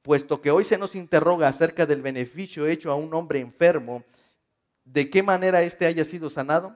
[0.00, 4.02] puesto que hoy se nos interroga acerca del beneficio hecho a un hombre enfermo,
[4.86, 6.74] de qué manera éste haya sido sanado,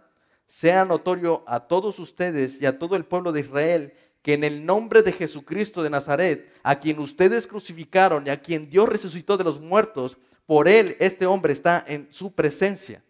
[0.53, 4.67] sea notorio a todos ustedes y a todo el pueblo de Israel que en el
[4.67, 9.45] nombre de Jesucristo de Nazaret, a quien ustedes crucificaron y a quien Dios resucitó de
[9.45, 13.03] los muertos, por él este hombre está en su presencia.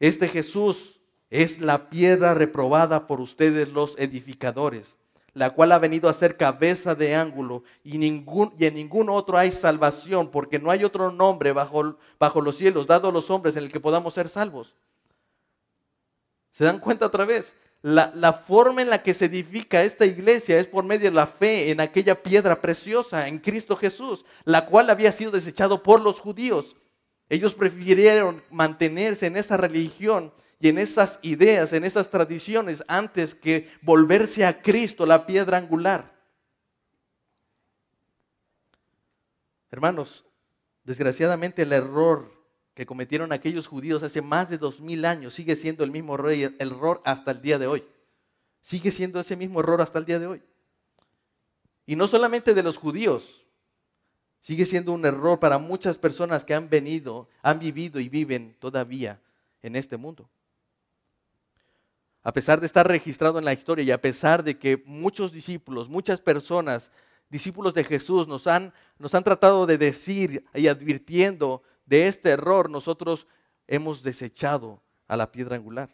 [0.00, 4.96] Este Jesús es la piedra reprobada por ustedes los edificadores,
[5.34, 9.52] la cual ha venido a ser cabeza de ángulo y, y en ningún otro hay
[9.52, 13.62] salvación, porque no hay otro nombre bajo, bajo los cielos dado a los hombres en
[13.62, 14.74] el que podamos ser salvos.
[16.54, 17.52] ¿Se dan cuenta otra vez?
[17.82, 21.26] La, la, forma en la que se edifica esta iglesia es por medio de la
[21.26, 26.20] fe en aquella piedra preciosa, en Cristo Jesús, la cual había sido desechado por los
[26.20, 26.76] judíos.
[27.28, 33.70] Ellos prefirieron mantenerse en esa religión y en esas ideas, en esas tradiciones, antes que
[33.82, 36.14] volverse a Cristo, la piedra angular.
[39.70, 40.24] Hermanos,
[40.84, 42.33] desgraciadamente el error
[42.74, 47.00] que cometieron aquellos judíos hace más de dos mil años sigue siendo el mismo error
[47.04, 47.84] hasta el día de hoy.
[48.62, 50.42] Sigue siendo ese mismo error hasta el día de hoy.
[51.86, 53.46] Y no solamente de los judíos,
[54.40, 59.20] sigue siendo un error para muchas personas que han venido, han vivido y viven todavía
[59.62, 60.28] en este mundo
[62.24, 65.90] a pesar de estar registrado en la historia y a pesar de que muchos discípulos,
[65.90, 66.90] muchas personas,
[67.28, 72.70] discípulos de Jesús nos han, nos han tratado de decir y advirtiendo de este error,
[72.70, 73.26] nosotros
[73.66, 75.90] hemos desechado a la piedra angular.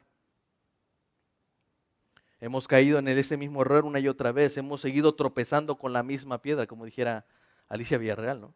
[2.40, 6.02] Hemos caído en ese mismo error una y otra vez, hemos seguido tropezando con la
[6.02, 7.26] misma piedra, como dijera
[7.68, 8.54] Alicia Villarreal, ¿no?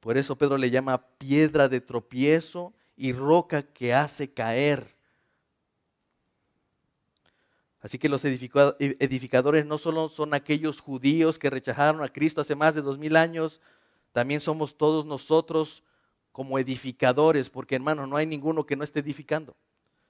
[0.00, 4.94] Por eso Pedro le llama piedra de tropiezo y roca que hace caer.
[7.82, 12.74] Así que los edificadores no solo son aquellos judíos que rechazaron a Cristo hace más
[12.74, 13.60] de dos mil años,
[14.12, 15.82] también somos todos nosotros
[16.32, 19.56] como edificadores, porque hermano, no hay ninguno que no esté edificando.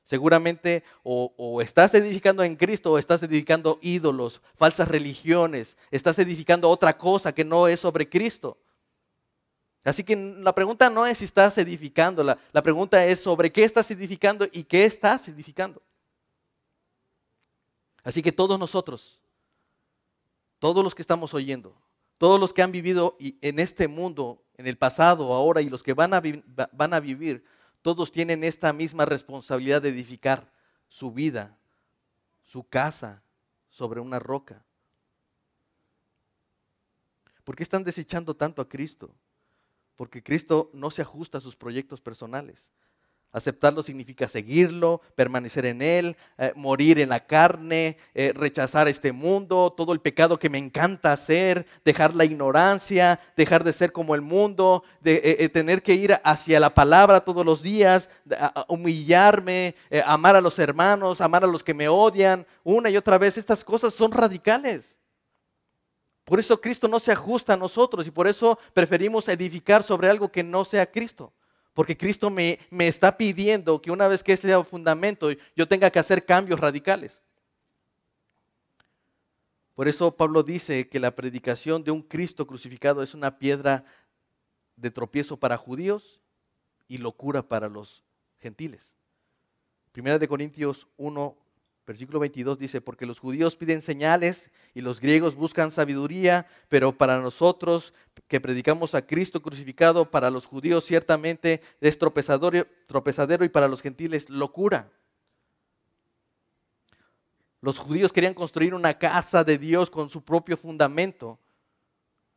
[0.05, 6.69] Seguramente o, o, estás edificando en Cristo o estás edificando ídolos, falsas religiones, estás edificando
[6.69, 8.59] otra cosa que no es sobre Cristo.
[9.83, 13.91] Así que la pregunta no es si estás edificando, la, pregunta es sobre qué estás
[13.91, 15.83] edificando y qué estás edificando.
[18.03, 19.21] Así que todos nosotros,
[20.59, 21.75] todos los que estamos oyendo,
[22.21, 25.95] todos los que han vivido en este mundo, en el pasado, ahora y los que
[25.95, 26.21] van a,
[27.01, 27.43] vivir,
[27.81, 30.53] todos tienen esta misma responsabilidad de edificar
[30.87, 31.57] su vida,
[32.45, 33.23] su casa
[33.71, 34.63] sobre una roca.
[37.43, 39.11] ¿Por qué están desechando tanto a Cristo?
[40.01, 42.73] porque Cristo no se ajusta a sus proyectos personales.
[43.33, 49.73] Aceptarlo significa seguirlo, permanecer en Él, eh, morir en la carne, eh, rechazar este mundo,
[49.77, 54.21] todo el pecado que me encanta hacer, dejar la ignorancia, dejar de ser como el
[54.21, 58.09] mundo, de eh, tener que ir hacia la palabra todos los días,
[58.67, 63.39] humillarme, amar a los hermanos, amar a los que me odian, una y otra vez.
[63.39, 64.99] Estas cosas son radicales.
[66.25, 70.31] Por eso Cristo no se ajusta a nosotros y por eso preferimos edificar sobre algo
[70.31, 71.33] que no sea Cristo.
[71.75, 75.99] Porque Cristo me, me está pidiendo que una vez que ese fundamento, yo tenga que
[75.99, 77.21] hacer cambios radicales.
[79.75, 83.85] Por eso Pablo dice que la predicación de un Cristo crucificado es una piedra
[84.77, 86.21] de tropiezo para judíos
[86.89, 88.05] y locura para los
[88.41, 88.97] gentiles.
[89.93, 91.37] Primera de Corintios 1,
[91.91, 97.19] Versículo 22 dice, porque los judíos piden señales y los griegos buscan sabiduría, pero para
[97.19, 97.93] nosotros
[98.29, 104.31] que predicamos a Cristo crucificado, para los judíos ciertamente es tropezadero y para los gentiles
[104.31, 104.89] locura.
[107.61, 111.41] Los judíos querían construir una casa de Dios con su propio fundamento,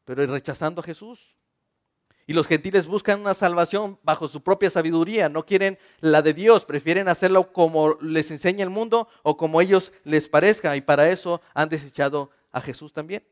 [0.03, 1.35] pero rechazando a Jesús.
[2.25, 6.63] Y los gentiles buscan una salvación bajo su propia sabiduría, no quieren la de Dios,
[6.63, 11.41] prefieren hacerlo como les enseña el mundo o como ellos les parezca, y para eso
[11.53, 13.25] han desechado a Jesús también.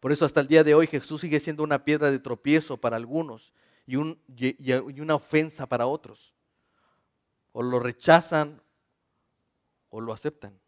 [0.00, 2.96] Por eso hasta el día de hoy Jesús sigue siendo una piedra de tropiezo para
[2.96, 3.52] algunos
[3.86, 6.34] y, y una ofensa para otros.
[7.52, 8.60] O lo rechazan
[9.90, 10.58] o lo aceptan.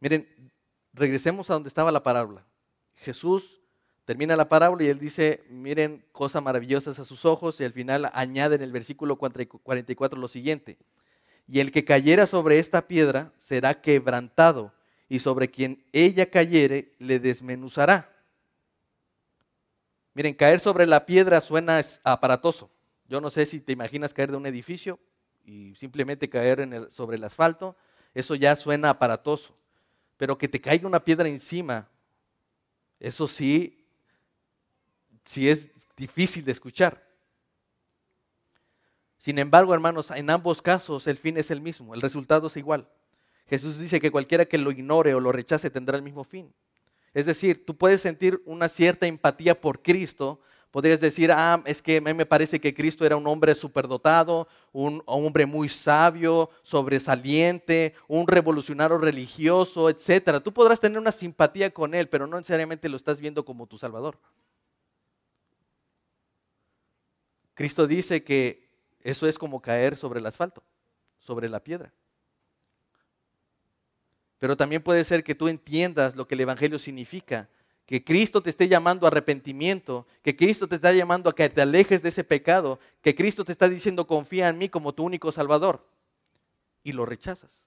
[0.00, 0.52] Miren,
[0.92, 2.44] regresemos a donde estaba la parábola.
[3.04, 3.60] Jesús
[4.04, 8.10] termina la parábola y él dice, miren cosas maravillosas a sus ojos y al final
[8.12, 10.78] añade en el versículo 44 lo siguiente,
[11.46, 14.72] y el que cayera sobre esta piedra será quebrantado
[15.08, 18.10] y sobre quien ella cayere le desmenuzará.
[20.14, 22.70] Miren, caer sobre la piedra suena aparatoso.
[23.08, 24.98] Yo no sé si te imaginas caer de un edificio
[25.44, 27.76] y simplemente caer sobre el asfalto,
[28.14, 29.54] eso ya suena aparatoso.
[30.16, 31.88] Pero que te caiga una piedra encima
[33.00, 33.86] eso sí,
[35.24, 37.04] sí es difícil de escuchar.
[39.18, 42.88] Sin embargo, hermanos, en ambos casos el fin es el mismo, el resultado es igual.
[43.46, 46.52] Jesús dice que cualquiera que lo ignore o lo rechace tendrá el mismo fin.
[47.12, 50.40] Es decir, tú puedes sentir una cierta empatía por Cristo,
[50.74, 54.48] Podrías decir, ah, es que a mí me parece que Cristo era un hombre superdotado,
[54.72, 60.42] un, un hombre muy sabio, sobresaliente, un revolucionario religioso, etc.
[60.42, 63.78] Tú podrás tener una simpatía con él, pero no necesariamente lo estás viendo como tu
[63.78, 64.18] Salvador.
[67.54, 68.68] Cristo dice que
[69.00, 70.64] eso es como caer sobre el asfalto,
[71.20, 71.92] sobre la piedra.
[74.40, 77.48] Pero también puede ser que tú entiendas lo que el Evangelio significa
[77.86, 81.60] que Cristo te esté llamando a arrepentimiento, que Cristo te está llamando a que te
[81.60, 85.32] alejes de ese pecado, que Cristo te está diciendo confía en mí como tu único
[85.32, 85.86] Salvador
[86.82, 87.64] y lo rechazas.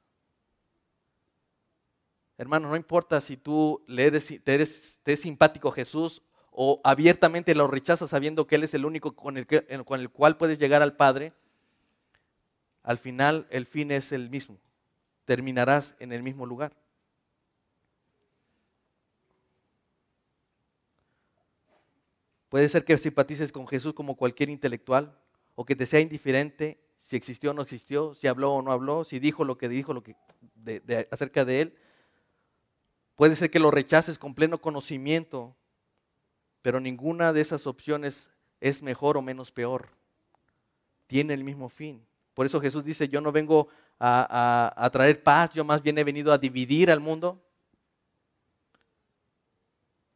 [2.38, 7.68] Hermano, no importa si tú le eres, te, eres, simpático a Jesús o abiertamente lo
[7.68, 11.34] rechazas sabiendo que Él es el único con el cual puedes llegar al Padre,
[12.84, 14.58] al final el fin es el mismo.
[15.26, 16.72] Terminarás en el mismo lugar.
[22.58, 25.16] Puede ser que simpatices con Jesús como cualquier intelectual
[25.54, 29.04] o que te sea indiferente si existió o no existió, si habló o no habló,
[29.04, 30.16] si dijo lo que dijo lo que,
[31.12, 31.78] acerca de él.
[33.16, 35.56] Puede ser que lo rechaces con pleno conocimiento,
[36.64, 39.90] pero ninguna de esas opciones es mejor o menos peor.
[41.06, 42.04] Tiene el mismo fin.
[42.34, 43.68] Por eso Jesús dice, yo no vengo
[44.00, 47.40] a, traer paz, yo más bien he venido a dividir al mundo.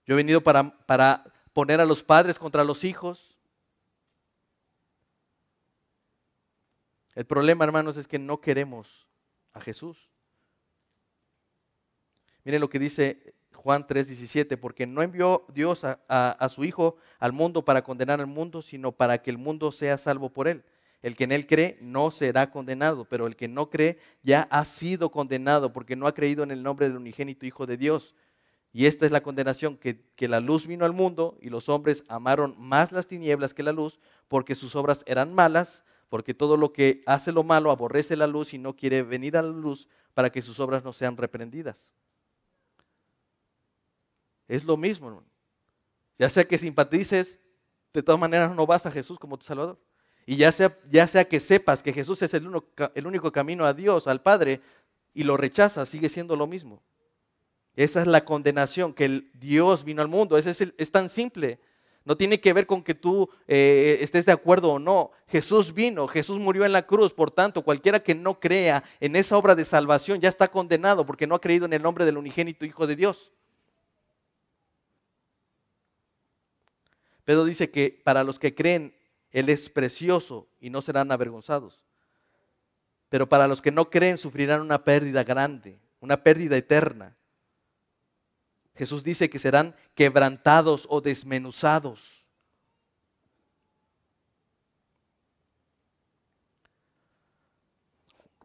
[0.07, 3.37] Yo he venido para, para poner a los padres contra los hijos.
[7.15, 9.07] El problema, hermanos, es que no queremos
[9.53, 10.09] a Jesús.
[12.43, 17.33] Miren lo que dice Juan 3:17, porque no envió Dios a, a, su Hijo al
[17.33, 20.63] mundo para condenar al mundo, sino para que el mundo sea salvo por él.
[21.01, 24.63] El que en él cree no será condenado, pero el que no cree ya ha
[24.65, 28.15] sido condenado porque no ha creído en el nombre del unigénito Hijo de Dios.
[28.73, 32.55] Y esta es la condenación, que, la luz vino al mundo y los hombres amaron
[32.57, 37.03] más las tinieblas que la luz porque sus obras eran malas, porque todo lo que
[37.05, 40.41] hace lo malo aborrece la luz y no quiere venir a la luz para que
[40.41, 41.93] sus obras no sean reprendidas.
[44.47, 45.21] Es lo mismo.
[46.17, 47.39] Ya sea que simpatices,
[47.93, 49.77] de todas maneras no vas a Jesús como tu Salvador.
[50.25, 53.65] Y ya sea, ya sea que sepas que Jesús es el único, el único camino
[53.65, 54.61] a Dios, al Padre,
[55.13, 56.81] y lo rechazas, sigue siendo lo mismo.
[57.75, 60.37] Esa es la condenación, que el Dios vino al mundo.
[60.37, 61.59] Es, es, tan simple.
[62.03, 65.11] No tiene que ver con que tú eh, estés de acuerdo o no.
[65.27, 67.13] Jesús vino, Jesús murió en la cruz.
[67.13, 71.27] Por tanto, cualquiera que no crea en esa obra de salvación ya está condenado porque
[71.27, 73.31] no ha creído en el nombre del unigénito Hijo de Dios.
[77.23, 78.93] Pedro dice que para los que creen,
[79.31, 81.85] Él es precioso y no serán avergonzados.
[83.09, 87.15] Pero para los que no creen, sufrirán una pérdida grande, una pérdida eterna.
[88.75, 92.21] Jesús dice que serán quebrantados o desmenuzados.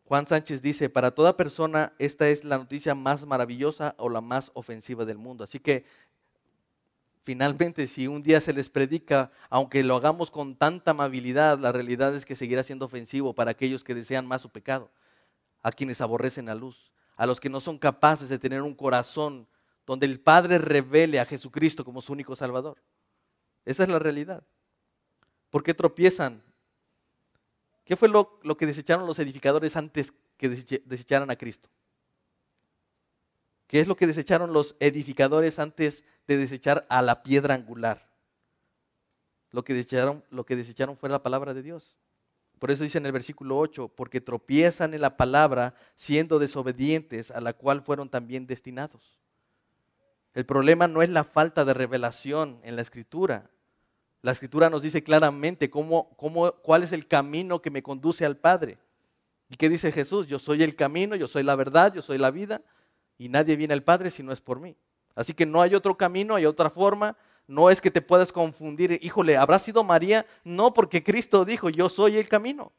[0.07, 4.53] Juan Sánchez dice, para toda persona esta es la noticia más maravillosa o la más
[4.55, 5.43] ofensiva del mundo.
[5.43, 5.85] Así que
[7.25, 12.15] finalmente si un día se les predica, aunque lo hagamos con tanta amabilidad, la realidad
[12.15, 14.91] es que seguirá siendo ofensivo para aquellos que desean más su pecado,
[15.61, 19.49] a quienes aborrecen la luz, a los que no son capaces de tener un corazón
[19.87, 22.83] donde el Padre revele a Jesucristo como su único Salvador.
[23.65, 24.43] Esa es la realidad.
[25.51, 26.43] ¿Por qué tropiezan?
[27.85, 31.71] ¿Qué fue lo, que desecharon los edificadores antes que desecharan a Cristo?
[33.69, 38.09] ¿Qué es lo que desecharon los edificadores antes de desechar a la piedra angular?
[39.51, 41.97] Lo que desecharon, lo que desecharon fue la palabra de Dios.
[42.59, 47.41] Por eso dice en el versículo 8, porque tropiezan en la palabra siendo desobedientes a
[47.41, 49.17] la cual fueron también destinados.
[50.37, 53.49] El problema no es la falta de revelación en la escritura.
[54.21, 58.37] La escritura nos dice claramente cómo, cómo, cuál es el camino que me conduce al
[58.37, 58.77] Padre.
[59.49, 60.27] ¿Y qué dice Jesús?
[60.27, 62.61] Yo soy el camino, yo soy la verdad, yo soy la vida
[63.17, 64.77] y nadie viene al Padre si no es por mí.
[65.15, 67.17] Así que no hay otro camino, hay otra forma.
[67.47, 70.27] No es que te puedas confundir, híjole, ¿habrá sido María?
[70.45, 72.73] No, porque Cristo dijo, yo soy el camino.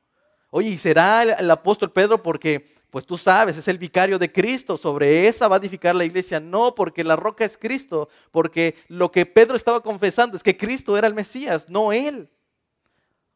[0.49, 4.77] Oye, ¿y será el, apóstol Pedro porque, pues tú sabes, es el vicario de Cristo,
[4.77, 6.39] sobre esa va a edificar la iglesia?
[6.39, 10.97] No, porque la roca es Cristo, porque lo que Pedro estaba confesando es que Cristo
[10.97, 12.29] era el Mesías, no él.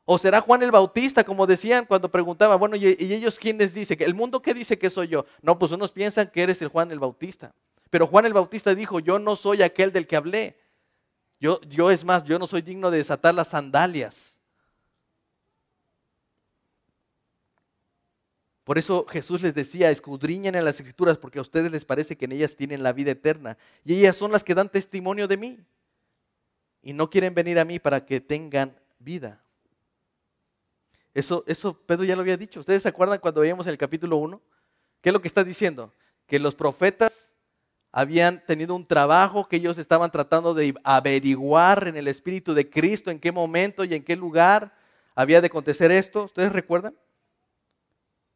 [0.05, 3.97] ¿O será Juan el Bautista, como decían cuando preguntaba, bueno, ¿y, ellos quiénes dicen?
[4.01, 5.25] ¿El mundo qué dice que soy yo?
[5.41, 7.53] No, pues unos piensan que eres el Juan el Bautista.
[7.89, 10.57] Pero Juan el Bautista dijo, yo no soy aquel del que hablé.
[11.39, 14.40] Yo, yo es más, yo no soy digno de desatar las sandalias.
[18.63, 22.25] Por eso Jesús les decía, escudriñen en las escrituras porque a ustedes les parece que
[22.25, 23.57] en ellas tienen la vida eterna.
[23.83, 25.59] Y ellas son las que dan testimonio de mí.
[26.83, 29.41] Y no quieren venir a mí para que tengan vida.
[31.13, 32.59] Eso, eso Pedro ya lo había dicho.
[32.59, 34.41] ¿Ustedes se acuerdan cuando veíamos el capítulo 1?
[35.01, 35.91] ¿Qué es lo que está diciendo?
[36.27, 37.33] Que los profetas
[37.91, 43.11] habían tenido un trabajo que ellos estaban tratando de averiguar en el Espíritu de Cristo
[43.11, 44.73] en qué momento y en qué lugar
[45.13, 46.25] había de acontecer esto.
[46.25, 46.95] ¿Ustedes recuerdan?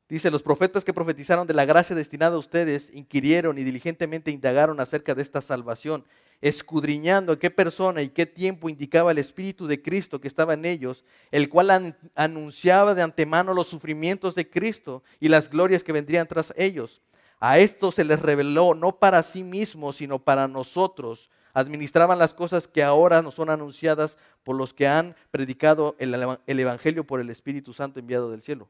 [0.07, 4.79] Dice, los profetas que profetizaron de la gracia destinada a ustedes inquirieron y diligentemente indagaron
[4.79, 6.05] acerca de esta salvación
[6.41, 10.65] escudriñando en qué persona y qué tiempo indicaba el Espíritu de Cristo que estaba en
[10.65, 16.27] ellos, el cual anunciaba de antemano los sufrimientos de Cristo y las glorias que vendrían
[16.27, 17.01] tras ellos.
[17.39, 21.29] A esto se les reveló no para sí mismos, sino para nosotros.
[21.53, 27.05] Administraban las cosas que ahora nos son anunciadas por los que han predicado el Evangelio
[27.05, 28.67] por el Espíritu Santo enviado del cielo.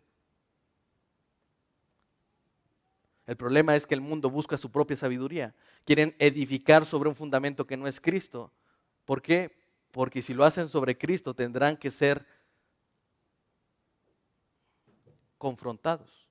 [3.27, 5.55] El problema es que el mundo busca su propia sabiduría.
[5.83, 8.51] Quieren edificar sobre un fundamento que no es Cristo.
[9.03, 9.57] ¿Por qué?
[9.91, 12.25] Porque si lo hacen sobre Cristo tendrán que ser
[15.37, 16.25] confrontados.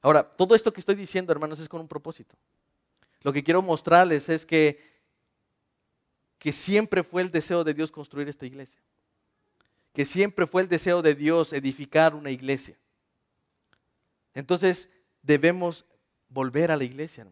[0.00, 2.36] Ahora, todo esto que estoy diciendo, hermanos, es con un propósito.
[3.22, 4.80] Lo que quiero mostrarles es que,
[6.38, 8.80] que siempre fue el deseo de Dios construir esta iglesia.
[9.92, 12.76] Que siempre fue el deseo de Dios edificar una iglesia.
[14.34, 14.88] Entonces
[15.22, 15.84] debemos
[16.28, 17.26] volver a la iglesia.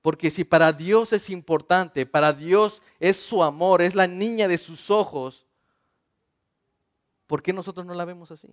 [0.00, 4.58] Porque si para Dios es importante, para Dios es su amor, es la niña de
[4.58, 5.46] sus ojos,
[7.26, 8.48] ¿por qué nosotros no la vemos así?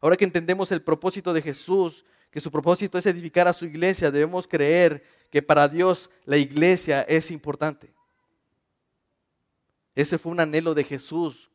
[0.00, 4.10] Ahora que entendemos el propósito de Jesús, que su propósito es edificar a su iglesia,
[4.10, 7.92] debemos creer que para Dios la iglesia es importante.
[9.94, 11.50] Ese fue un anhelo de Jesús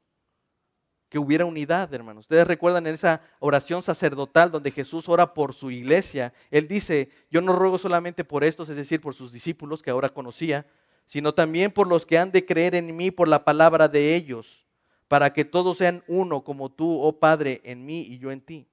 [1.13, 2.25] que hubiera unidad, hermanos.
[2.25, 6.33] Ustedes recuerdan en esa oración sacerdotal donde Jesús ora por su iglesia.
[6.49, 10.09] Él dice, yo no ruego solamente por estos, es decir, por sus discípulos que ahora
[10.09, 10.65] conocía,
[11.05, 14.65] sino también por los que han de creer en mí por la palabra de ellos,
[15.07, 18.65] para que todos sean uno como tú, oh Padre, en mí y yo en ti.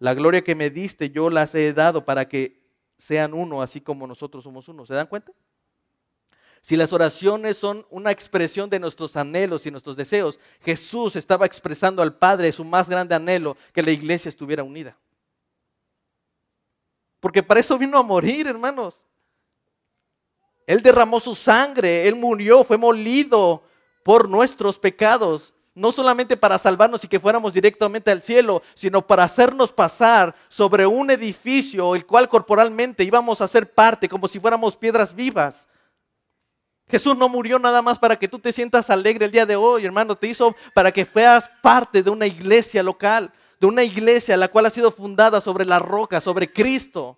[0.00, 2.60] La gloria que me diste yo las he dado para que
[2.98, 4.84] sean uno, así como nosotros somos uno.
[4.84, 5.32] ¿Se dan cuenta?
[6.60, 12.02] Si las oraciones son una expresión de nuestros anhelos y nuestros deseos, Jesús estaba expresando
[12.02, 14.96] al Padre su más grande anhelo, que la iglesia estuviera unida.
[17.18, 19.04] Porque para eso vino a morir, hermanos.
[20.66, 23.62] Él derramó su sangre, Él murió, fue molido
[24.04, 25.54] por nuestros pecados.
[25.74, 30.86] No solamente para salvarnos y que fuéramos directamente al cielo, sino para hacernos pasar sobre
[30.86, 35.66] un edificio, el cual corporalmente íbamos a ser parte, como si fuéramos piedras vivas.
[36.90, 39.84] Jesús no murió nada más para que tú te sientas alegre el día de hoy,
[39.84, 40.16] hermano.
[40.16, 44.66] Te hizo para que seas parte de una iglesia local, de una iglesia la cual
[44.66, 47.16] ha sido fundada sobre la roca, sobre Cristo.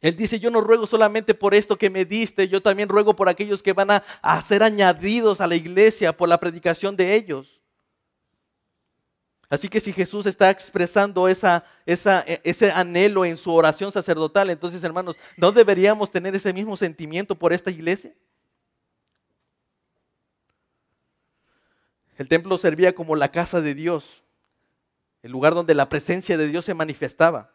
[0.00, 3.28] Él dice, yo no ruego solamente por esto que me diste, yo también ruego por
[3.28, 7.59] aquellos que van a, a ser añadidos a la iglesia por la predicación de ellos.
[9.50, 14.82] Así que si Jesús está expresando esa, e, ese anhelo en su oración sacerdotal, entonces
[14.84, 18.14] hermanos, ¿no deberíamos tener ese mismo sentimiento por esta iglesia?
[22.16, 24.22] El templo servía como la casa de Dios,
[25.22, 27.50] el lugar donde la presencia de Dios se manifestaba.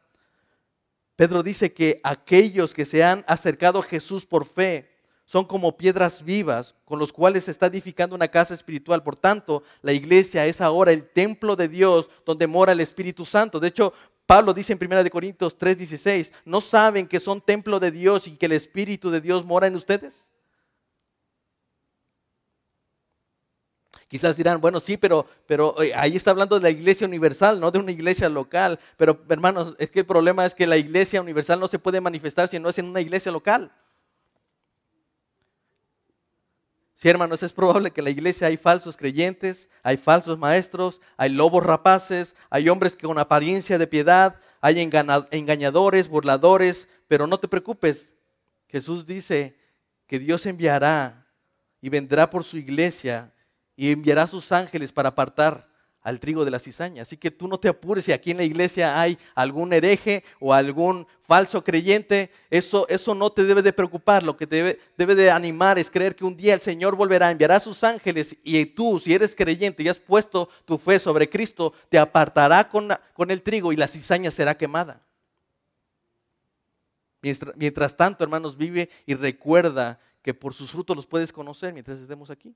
[1.15, 4.94] Pedro dice que aquellos que se han acercado a Jesús por fe
[5.25, 9.01] son como piedras vivas con los cuales se está edificando una casa espiritual.
[9.01, 13.59] Por tanto, la iglesia es ahora el templo de Dios donde mora el Espíritu Santo.
[13.59, 13.91] De hecho,
[14.27, 18.45] Pablo dice en 1 Corintios 3:16, ¿no saben que son templo de Dios y que
[18.45, 20.29] el Espíritu de Dios mora en ustedes?
[24.07, 27.71] Quizás dirán, bueno, sí, pero, pero eh, ahí está hablando de la iglesia universal, no
[27.71, 28.79] de una iglesia local.
[28.97, 32.47] Pero hermanos, es que el problema es que la iglesia universal no se puede manifestar
[32.47, 33.71] si no es en una iglesia local.
[36.95, 41.29] Sí, hermanos, es probable que en la iglesia hay falsos creyentes, hay falsos maestros, hay
[41.29, 47.49] lobos rapaces, hay hombres que con apariencia de piedad, hay engañadores, burladores, pero no te
[47.49, 48.15] preocupes.
[48.69, 49.57] Jesús dice
[50.07, 51.27] que Dios enviará
[51.81, 53.33] y vendrá por su iglesia
[53.75, 55.67] y enviará sus ángeles para apartar
[56.05, 57.01] al trigo de la cizaña.
[57.01, 60.53] Así que tú no te apures si aquí en la iglesia hay algún hereje o
[60.53, 64.21] algún falso creyente, eso, eso no te debe de preocupar.
[64.21, 67.31] Lo que te debe, debe de animar es creer que un día el Señor volverá,
[67.31, 71.27] enviará a sus ángeles y tú, si eres creyente y has puesto tu fe sobre
[71.27, 75.01] Cristo, te apartará con, con el trigo y la cizaña será quemada.
[77.23, 81.97] Mientras, mientras tanto, hermanos, vive y recuerda que por sus frutos los puedes conocer mientras
[81.97, 82.53] estemos aquí.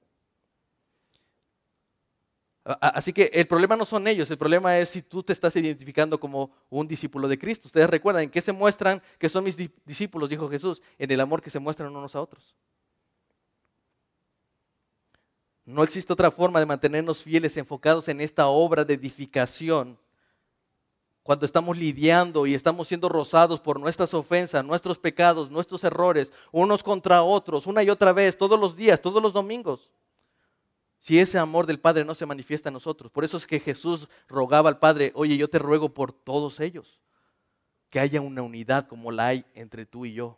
[2.64, 6.20] Así que el problema no son ellos, el problema es si tú te estás identificando
[6.20, 7.68] como un discípulo de Cristo.
[7.68, 9.56] Ustedes recuerdan, ¿en qué se muestran que son mis
[9.86, 10.30] discípulos?
[10.30, 12.56] Dijo Jesús, en el amor que se muestran unos a otros.
[15.66, 19.98] No existe otra forma de mantenernos fieles, enfocados en esta obra de edificación.
[21.24, 26.84] Cuando estamos lidiando y estamos siendo rozados por nuestras ofensas, nuestros pecados, nuestros errores, unos
[26.84, 29.90] contra otros, una y otra vez, todos los días, todos los domingos
[31.00, 33.12] si ese amor del Padre no se manifiesta en nosotros.
[33.12, 37.00] Por eso es que Jesús rogaba al Padre, oye, yo te ruego por todos ellos,
[37.90, 40.38] que haya una unidad como la hay entre tú y yo.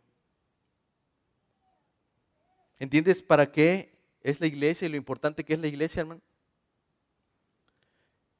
[2.80, 3.92] ¿Entiendes para qué
[4.22, 6.22] es la iglesia y lo importante que es la iglesia, hermano?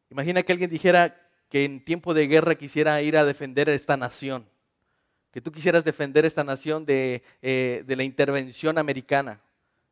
[0.10, 1.18] Imagina que alguien dijera
[1.50, 4.48] que en tiempo de guerra quisiera ir a defender a esta nación,
[5.32, 9.42] que tú quisieras defender esta nación de, eh, de la intervención americana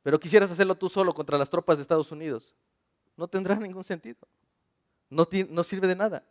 [0.04, 2.56] pero quisieras hacerlo tú solo contra las tropas de Estados Unidos,
[3.18, 4.28] no tendrá ningún sentido.
[5.10, 5.26] No,
[5.64, 6.24] sirve de nada.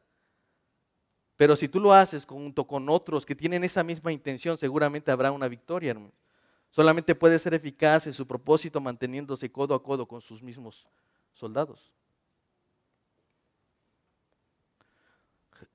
[1.36, 5.30] Pero si tú lo haces junto con otros que tienen esa misma intención, seguramente habrá
[5.32, 5.96] una victoria.
[6.70, 10.86] Solamente puede ser eficaz en su propósito manteniéndose codo a codo con sus mismos
[11.32, 11.92] soldados.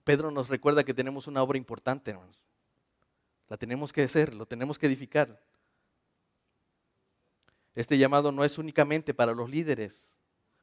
[0.03, 2.41] Pedro nos recuerda que tenemos una obra importante, hermanos.
[3.47, 5.39] La tenemos que hacer, lo tenemos que edificar.
[7.75, 10.13] Este llamado no es únicamente para los líderes.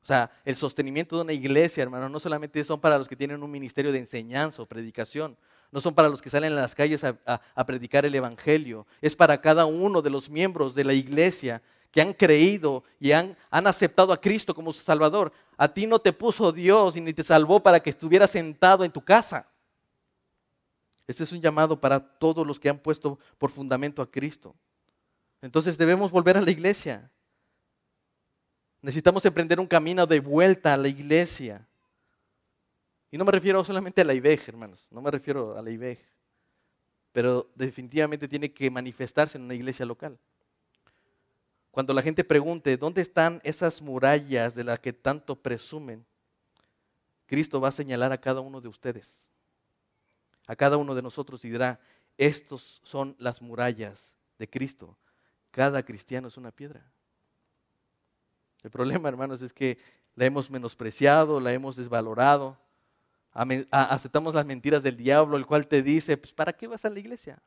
[0.03, 3.43] O sea, el sostenimiento de una iglesia, hermano, no solamente son para los que tienen
[3.43, 5.37] un ministerio de enseñanza o predicación,
[5.71, 9.41] no son para los que salen a las calles a, predicar el Evangelio, es para
[9.41, 14.13] cada uno de los miembros de la iglesia que han creído y han, han, aceptado
[14.13, 15.33] a Cristo como su Salvador.
[15.57, 18.93] A ti no te puso Dios y ni te salvó para que estuvieras sentado en
[18.93, 19.49] tu casa.
[21.07, 24.55] Este es un llamado para todos los que han puesto por fundamento a Cristo.
[25.43, 27.11] Entonces debemos volver a la iglesia.
[28.83, 31.67] Necesitamos emprender un camino de vuelta a la iglesia.
[33.11, 35.99] Y no me refiero solamente a la IBEG, hermanos, no me refiero a la IBEG,
[37.13, 40.17] pero definitivamente tiene que manifestarse en una iglesia local.
[41.73, 46.05] Cuando la gente pregunte, ¿dónde están esas murallas de las que tanto presumen?
[47.27, 49.29] Cristo va a señalar a cada uno de ustedes,
[50.47, 51.81] a cada uno de nosotros y dirá,
[52.17, 54.97] estos son las murallas de Cristo.
[55.51, 56.85] Cada cristiano es una piedra.
[58.63, 59.79] El problema, hermanos, es que
[60.15, 62.59] la hemos menospreciado, la hemos desvalorado.
[63.71, 66.99] Aceptamos las mentiras del diablo, el cual te dice, pues, ¿para qué vas a la
[66.99, 67.41] iglesia?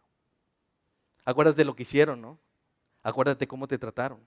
[1.26, 2.40] Acuérdate de lo que hicieron, ¿no?
[3.02, 4.20] Acuérdate cómo te trataron.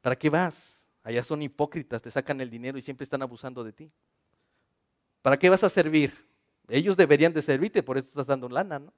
[0.00, 0.86] ¿Para qué vas?
[1.02, 3.90] Allá son hipócritas, te sacan el dinero y siempre están abusando de ti.
[5.22, 6.14] ¿Para qué vas a servir?
[6.68, 8.92] Ellos deberían de servirte, por eso estás dando lana, ¿no?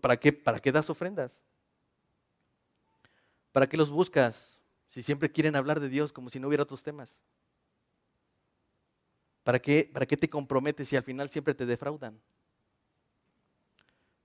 [0.00, 1.38] ¿Para qué, ¿Para qué das ofrendas?
[3.52, 6.82] ¿Para qué los buscas si siempre quieren hablar de Dios como si no hubiera otros
[6.82, 7.20] temas?
[9.44, 12.20] ¿Para qué, ¿Para qué te comprometes si al final siempre te defraudan?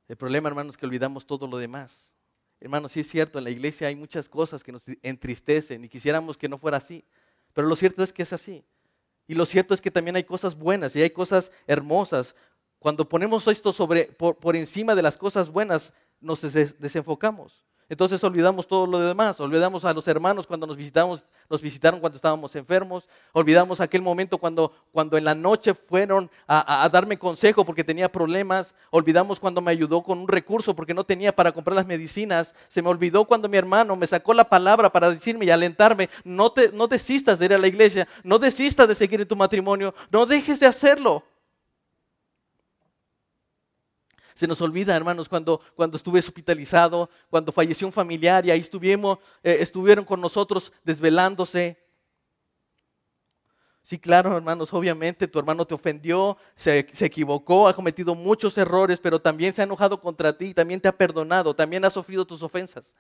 [0.07, 2.16] El problema, hermanos, es que olvidamos todo lo demás.
[2.59, 6.38] Hermanos, sí es cierto, en la iglesia hay muchas cosas que nos entristecen y quisiéramos
[6.38, 7.05] que no fuera así.
[7.53, 8.64] Pero lo cierto es que es así.
[9.28, 12.36] Y lo cierto es que también hay cosas buenas y hay cosas hermosas.
[12.82, 17.63] Cuando ponemos esto sobre, por, por encima de las cosas buenas, nos des- desenfocamos.
[17.89, 22.15] Entonces olvidamos todo lo demás, olvidamos a los hermanos cuando nos visitamos, nos visitaron cuando
[22.15, 27.19] estábamos enfermos, olvidamos aquel momento cuando, cuando en la noche fueron a, a- a darme
[27.19, 31.51] consejo porque tenía problemas, olvidamos cuando me ayudó con un recurso porque no tenía para
[31.51, 35.45] comprar las medicinas, se me olvidó cuando mi hermano me sacó la palabra para decirme
[35.45, 39.21] y alentarme, no, te, no desistas de ir a la iglesia, no desistas de seguir
[39.21, 41.23] en tu matrimonio, no dejes de hacerlo.
[44.41, 49.19] Se nos olvida, hermanos, cuando, cuando estuve hospitalizado, cuando falleció un familiar y ahí estuvimos,
[49.43, 51.77] eh, estuvieron con nosotros desvelándose.
[53.83, 58.99] Sí, claro, hermanos, obviamente tu hermano te ofendió, se, se equivocó, ha cometido muchos errores,
[58.99, 62.41] pero también se ha enojado contra ti, también te ha perdonado, también ha sufrido tus
[62.41, 62.95] ofensas.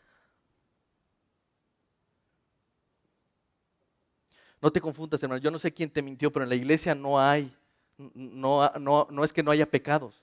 [4.61, 5.41] No te confundas, hermano.
[5.41, 7.51] Yo no sé quién te mintió, pero en la iglesia no hay,
[7.97, 10.21] no, no, no es que no haya pecados.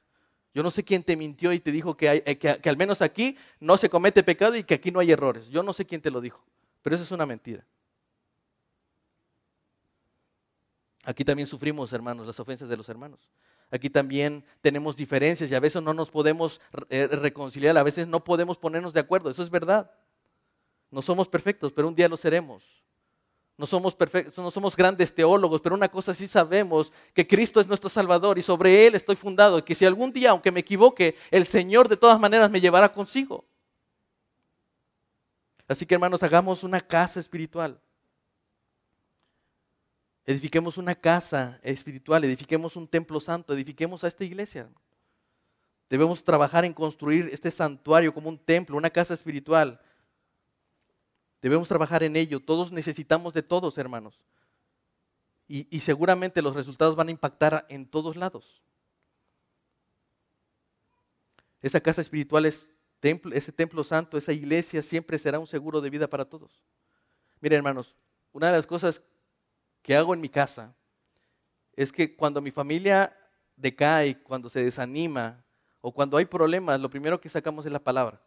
[0.59, 3.77] Yo no sé quién te mintió y te dijo eh, que al menos aquí no
[3.77, 5.49] se comete pecado y que aquí no hay errores.
[5.51, 6.45] Yo no sé quién te lo dijo,
[6.83, 7.65] pero eso es una mentira.
[11.05, 13.21] Aquí también sufrimos, hermanos, las ofensas de los hermanos.
[13.71, 18.25] Aquí también tenemos diferencias y a veces no nos podemos eh, reconciliar, a veces no
[18.25, 19.31] podemos ponernos de acuerdo.
[19.31, 19.93] Eso es verdad.
[20.91, 22.83] No somos perfectos, pero un día lo seremos.
[23.59, 27.67] No somos perfectos, no somos grandes teólogos, pero una cosa sí sabemos, que Cristo es
[27.67, 31.17] nuestro Salvador y sobre Él estoy fundado, y que si algún día, aunque me equivoque,
[31.33, 33.45] el Señor de todas maneras me llevará consigo.
[35.67, 37.81] Así que hermanos, hagamos una casa espiritual.
[40.25, 44.69] Edifiquemos una casa espiritual, edifiquemos un templo santo, edifiquemos a esta iglesia.
[45.91, 49.81] Debemos trabajar en construir este santuario como un templo, una casa espiritual.
[51.41, 52.41] Debemos trabajar en ello.
[52.41, 54.19] Todos necesitamos de todos, hermanos.
[55.51, 58.63] Y, seguramente los resultados van a impactar en todos lados.
[61.63, 62.69] Esa casa espiritual es
[63.01, 66.63] templo, ese templo santo, esa iglesia siempre será un seguro de vida para todos.
[67.41, 67.97] Miren, hermanos,
[68.33, 69.03] una de las cosas
[69.83, 70.75] que hago en mi casa
[71.75, 73.17] es que cuando mi familia
[73.57, 75.43] decae, cuando se desanima
[75.81, 78.21] o cuando hay problemas, lo primero que sacamos es la palabra.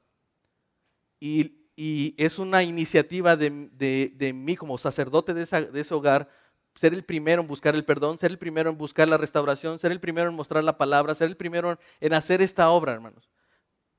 [1.20, 6.30] Y, y es una iniciativa de, de- mí como sacerdote de, esa- de ese hogar,
[6.76, 9.92] ser el primero en buscar el perdón, ser el primero en buscar la restauración, ser
[9.92, 13.30] el primero en mostrar la palabra, ser el primero en, en hacer esta obra, hermanos.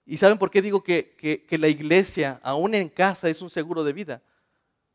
[0.06, 3.50] ¿Y saben por qué digo que, que- que la iglesia, aún en casa, es un
[3.50, 4.22] seguro de vida?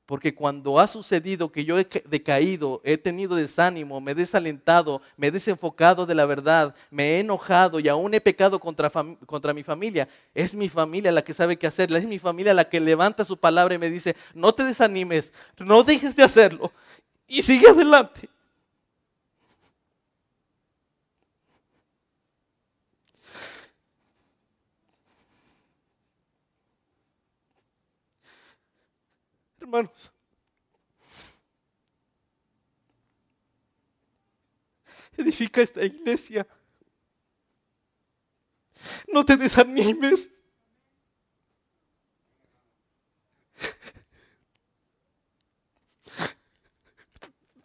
[0.08, 5.02] Porque cuando ha sucedido que yo he ca- decaído, he tenido desánimo, me he desalentado,
[5.18, 8.90] me he desenfocado de la verdad, me he enojado y aún he pecado contra,
[9.26, 12.70] contra mi familia, es mi familia la que sabe qué hacer, es mi familia la
[12.70, 16.72] que levanta su palabra y me dice, no te desanimes, no dejes de hacerlo
[17.28, 18.30] y sigue adelante.
[29.68, 30.12] Hermanos,
[35.18, 36.48] edifica esta iglesia.
[39.12, 40.30] No te desanimes.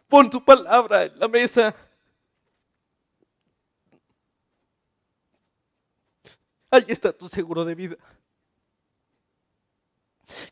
[0.09, 1.73] Pon tu palabra en la mesa.
[6.69, 7.95] Ahí está tu seguro de vida.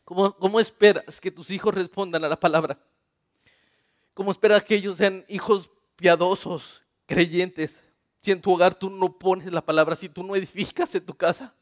[0.04, 2.78] ¿Cómo, cómo esperas que tus hijos respondan a la palabra?
[4.14, 7.80] ¿Cómo esperas que ellos sean hijos piadosos, creyentes?
[8.20, 11.14] Si en tu hogar tú no pones la palabra, si tú no edificas en tu
[11.14, 11.54] casa.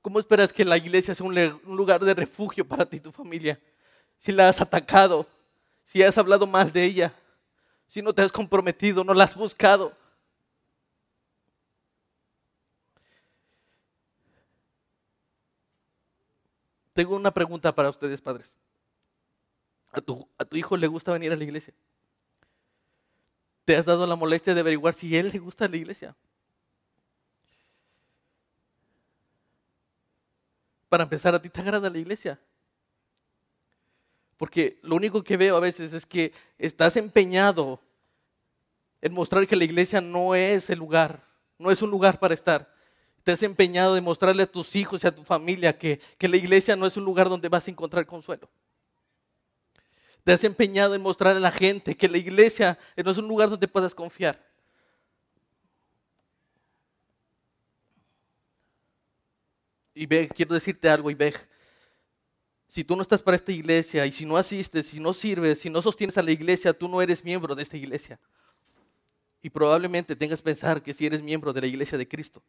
[0.00, 3.12] ¿Cómo esperas que la iglesia sea un, un lugar de refugio para ti y tu
[3.12, 3.60] familia?
[4.18, 5.26] Si la has atacado,
[5.84, 7.12] si has hablado mal de ella,
[7.86, 9.92] si no te has comprometido, no la has buscado.
[16.92, 18.56] Tengo una pregunta para ustedes, padres.
[19.92, 21.74] ¿A tu, hijo le gusta venir a la iglesia?
[23.64, 26.16] ¿Te has dado la molestia de averiguar si él le gusta la iglesia?
[30.88, 32.40] Para empezar, ¿a ti te agrada la iglesia?
[34.36, 37.80] Porque lo único que veo a veces es que estás empeñado
[39.00, 41.22] en mostrar que la iglesia no es el lugar,
[41.58, 42.72] no es un lugar para estar.
[43.30, 46.74] Estás empeñado en mostrarle a tus hijos y a tu familia que, que la iglesia
[46.74, 48.50] no es un lugar donde vas a encontrar consuelo.
[50.24, 53.48] Te has empeñado en mostrarle a la gente que la iglesia no es un lugar
[53.48, 54.44] donde puedas confiar.
[59.94, 61.32] Y ve, quiero decirte algo, y ve,
[62.66, 65.70] Si tú no estás para esta iglesia y si no asistes, si no sirves, si
[65.70, 68.18] no sostienes a la iglesia, tú no eres miembro de esta iglesia.
[69.40, 72.42] Y probablemente tengas que pensar que si eres miembro de la iglesia de Cristo.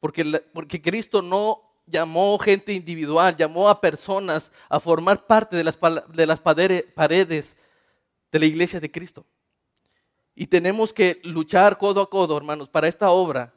[0.00, 5.78] Porque, porque Cristo no llamó gente individual, llamó a personas a formar parte de las,
[6.12, 7.56] de las paredes
[8.32, 9.26] de la iglesia de Cristo.
[10.34, 13.52] Y tenemos que luchar codo a codo, hermanos, para esta obra,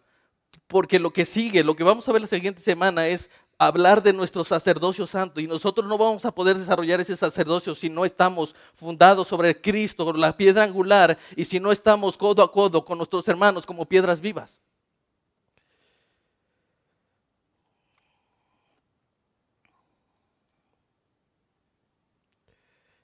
[0.67, 4.13] porque lo que sigue, lo que vamos a ver la siguiente semana es hablar de
[4.13, 8.55] nuestro sacerdocio santo y nosotros no vamos a poder desarrollar ese sacerdocio si no estamos
[8.75, 13.27] fundados sobre Cristo, la piedra angular, y si no estamos codo a codo con nuestros
[13.27, 14.59] hermanos como piedras vivas.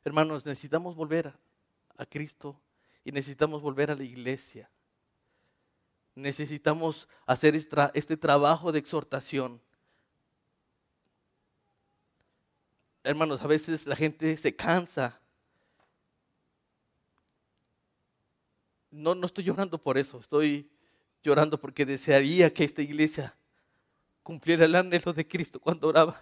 [0.03, 1.33] Hermanos, necesitamos volver
[1.97, 2.59] a Cristo
[3.03, 4.69] y necesitamos volver a la iglesia.
[6.15, 9.61] Necesitamos hacer este trabajo de exhortación.
[13.03, 15.19] Hermanos, a veces la gente se cansa.
[18.91, 20.69] No, no estoy llorando por eso, estoy
[21.21, 23.35] llorando porque desearía que esta iglesia
[24.23, 26.21] cumpliera el anhelo de Cristo cuando oraba.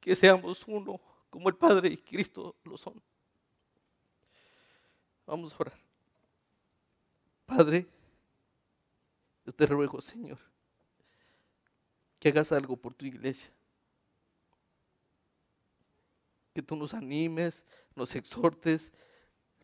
[0.00, 1.00] Que seamos uno
[1.34, 2.94] como el Padre y Cristo lo son.
[5.26, 5.78] Vamos a orar.
[7.44, 7.88] Padre,
[9.44, 10.38] yo te ruego, Señor,
[12.20, 13.50] que hagas algo por tu iglesia.
[16.54, 17.66] Que tú nos animes,
[17.96, 18.92] nos exhortes,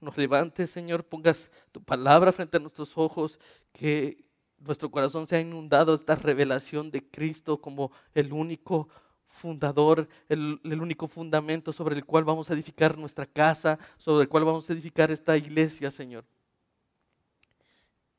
[0.00, 3.38] nos levantes, Señor, pongas tu palabra frente a nuestros ojos,
[3.72, 4.24] que
[4.58, 8.88] nuestro corazón sea inundado de esta revelación de Cristo como el único
[9.30, 14.44] fundador, el, único fundamento sobre el cual vamos a edificar nuestra casa, sobre el cual
[14.44, 16.24] vamos a edificar esta iglesia, Señor.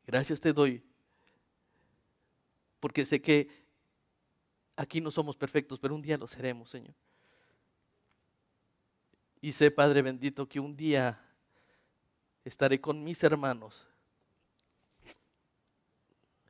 [0.07, 0.83] Gracias te doy,
[2.79, 3.49] porque sé que
[4.75, 6.95] aquí no somos perfectos, pero un día lo seremos, Señor.
[9.39, 11.23] Y sé, Padre bendito, que un día
[12.43, 13.87] estaré con mis hermanos,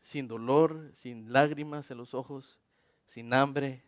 [0.02, 2.60] sin dolor, sin lágrimas en los ojos,
[3.06, 3.84] sin hambre,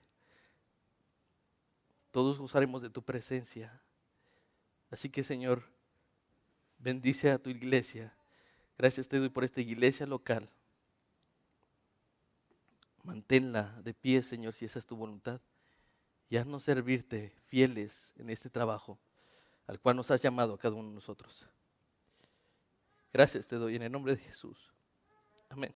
[2.13, 3.81] todos gozaremos de tu presencia.
[4.91, 5.63] Así que Señor,
[6.77, 8.15] bendice a tu iglesia.
[8.77, 10.47] Gracias te doy por esta iglesia local.
[13.03, 15.41] Manténla de pie, Señor, si esa es tu voluntad.
[16.29, 18.99] Y haznos servirte fieles en este trabajo
[19.65, 21.47] al cual nos has llamado cada uno de nosotros.
[23.11, 24.71] Gracias te doy en el nombre de Jesús.
[25.49, 25.73] Amén.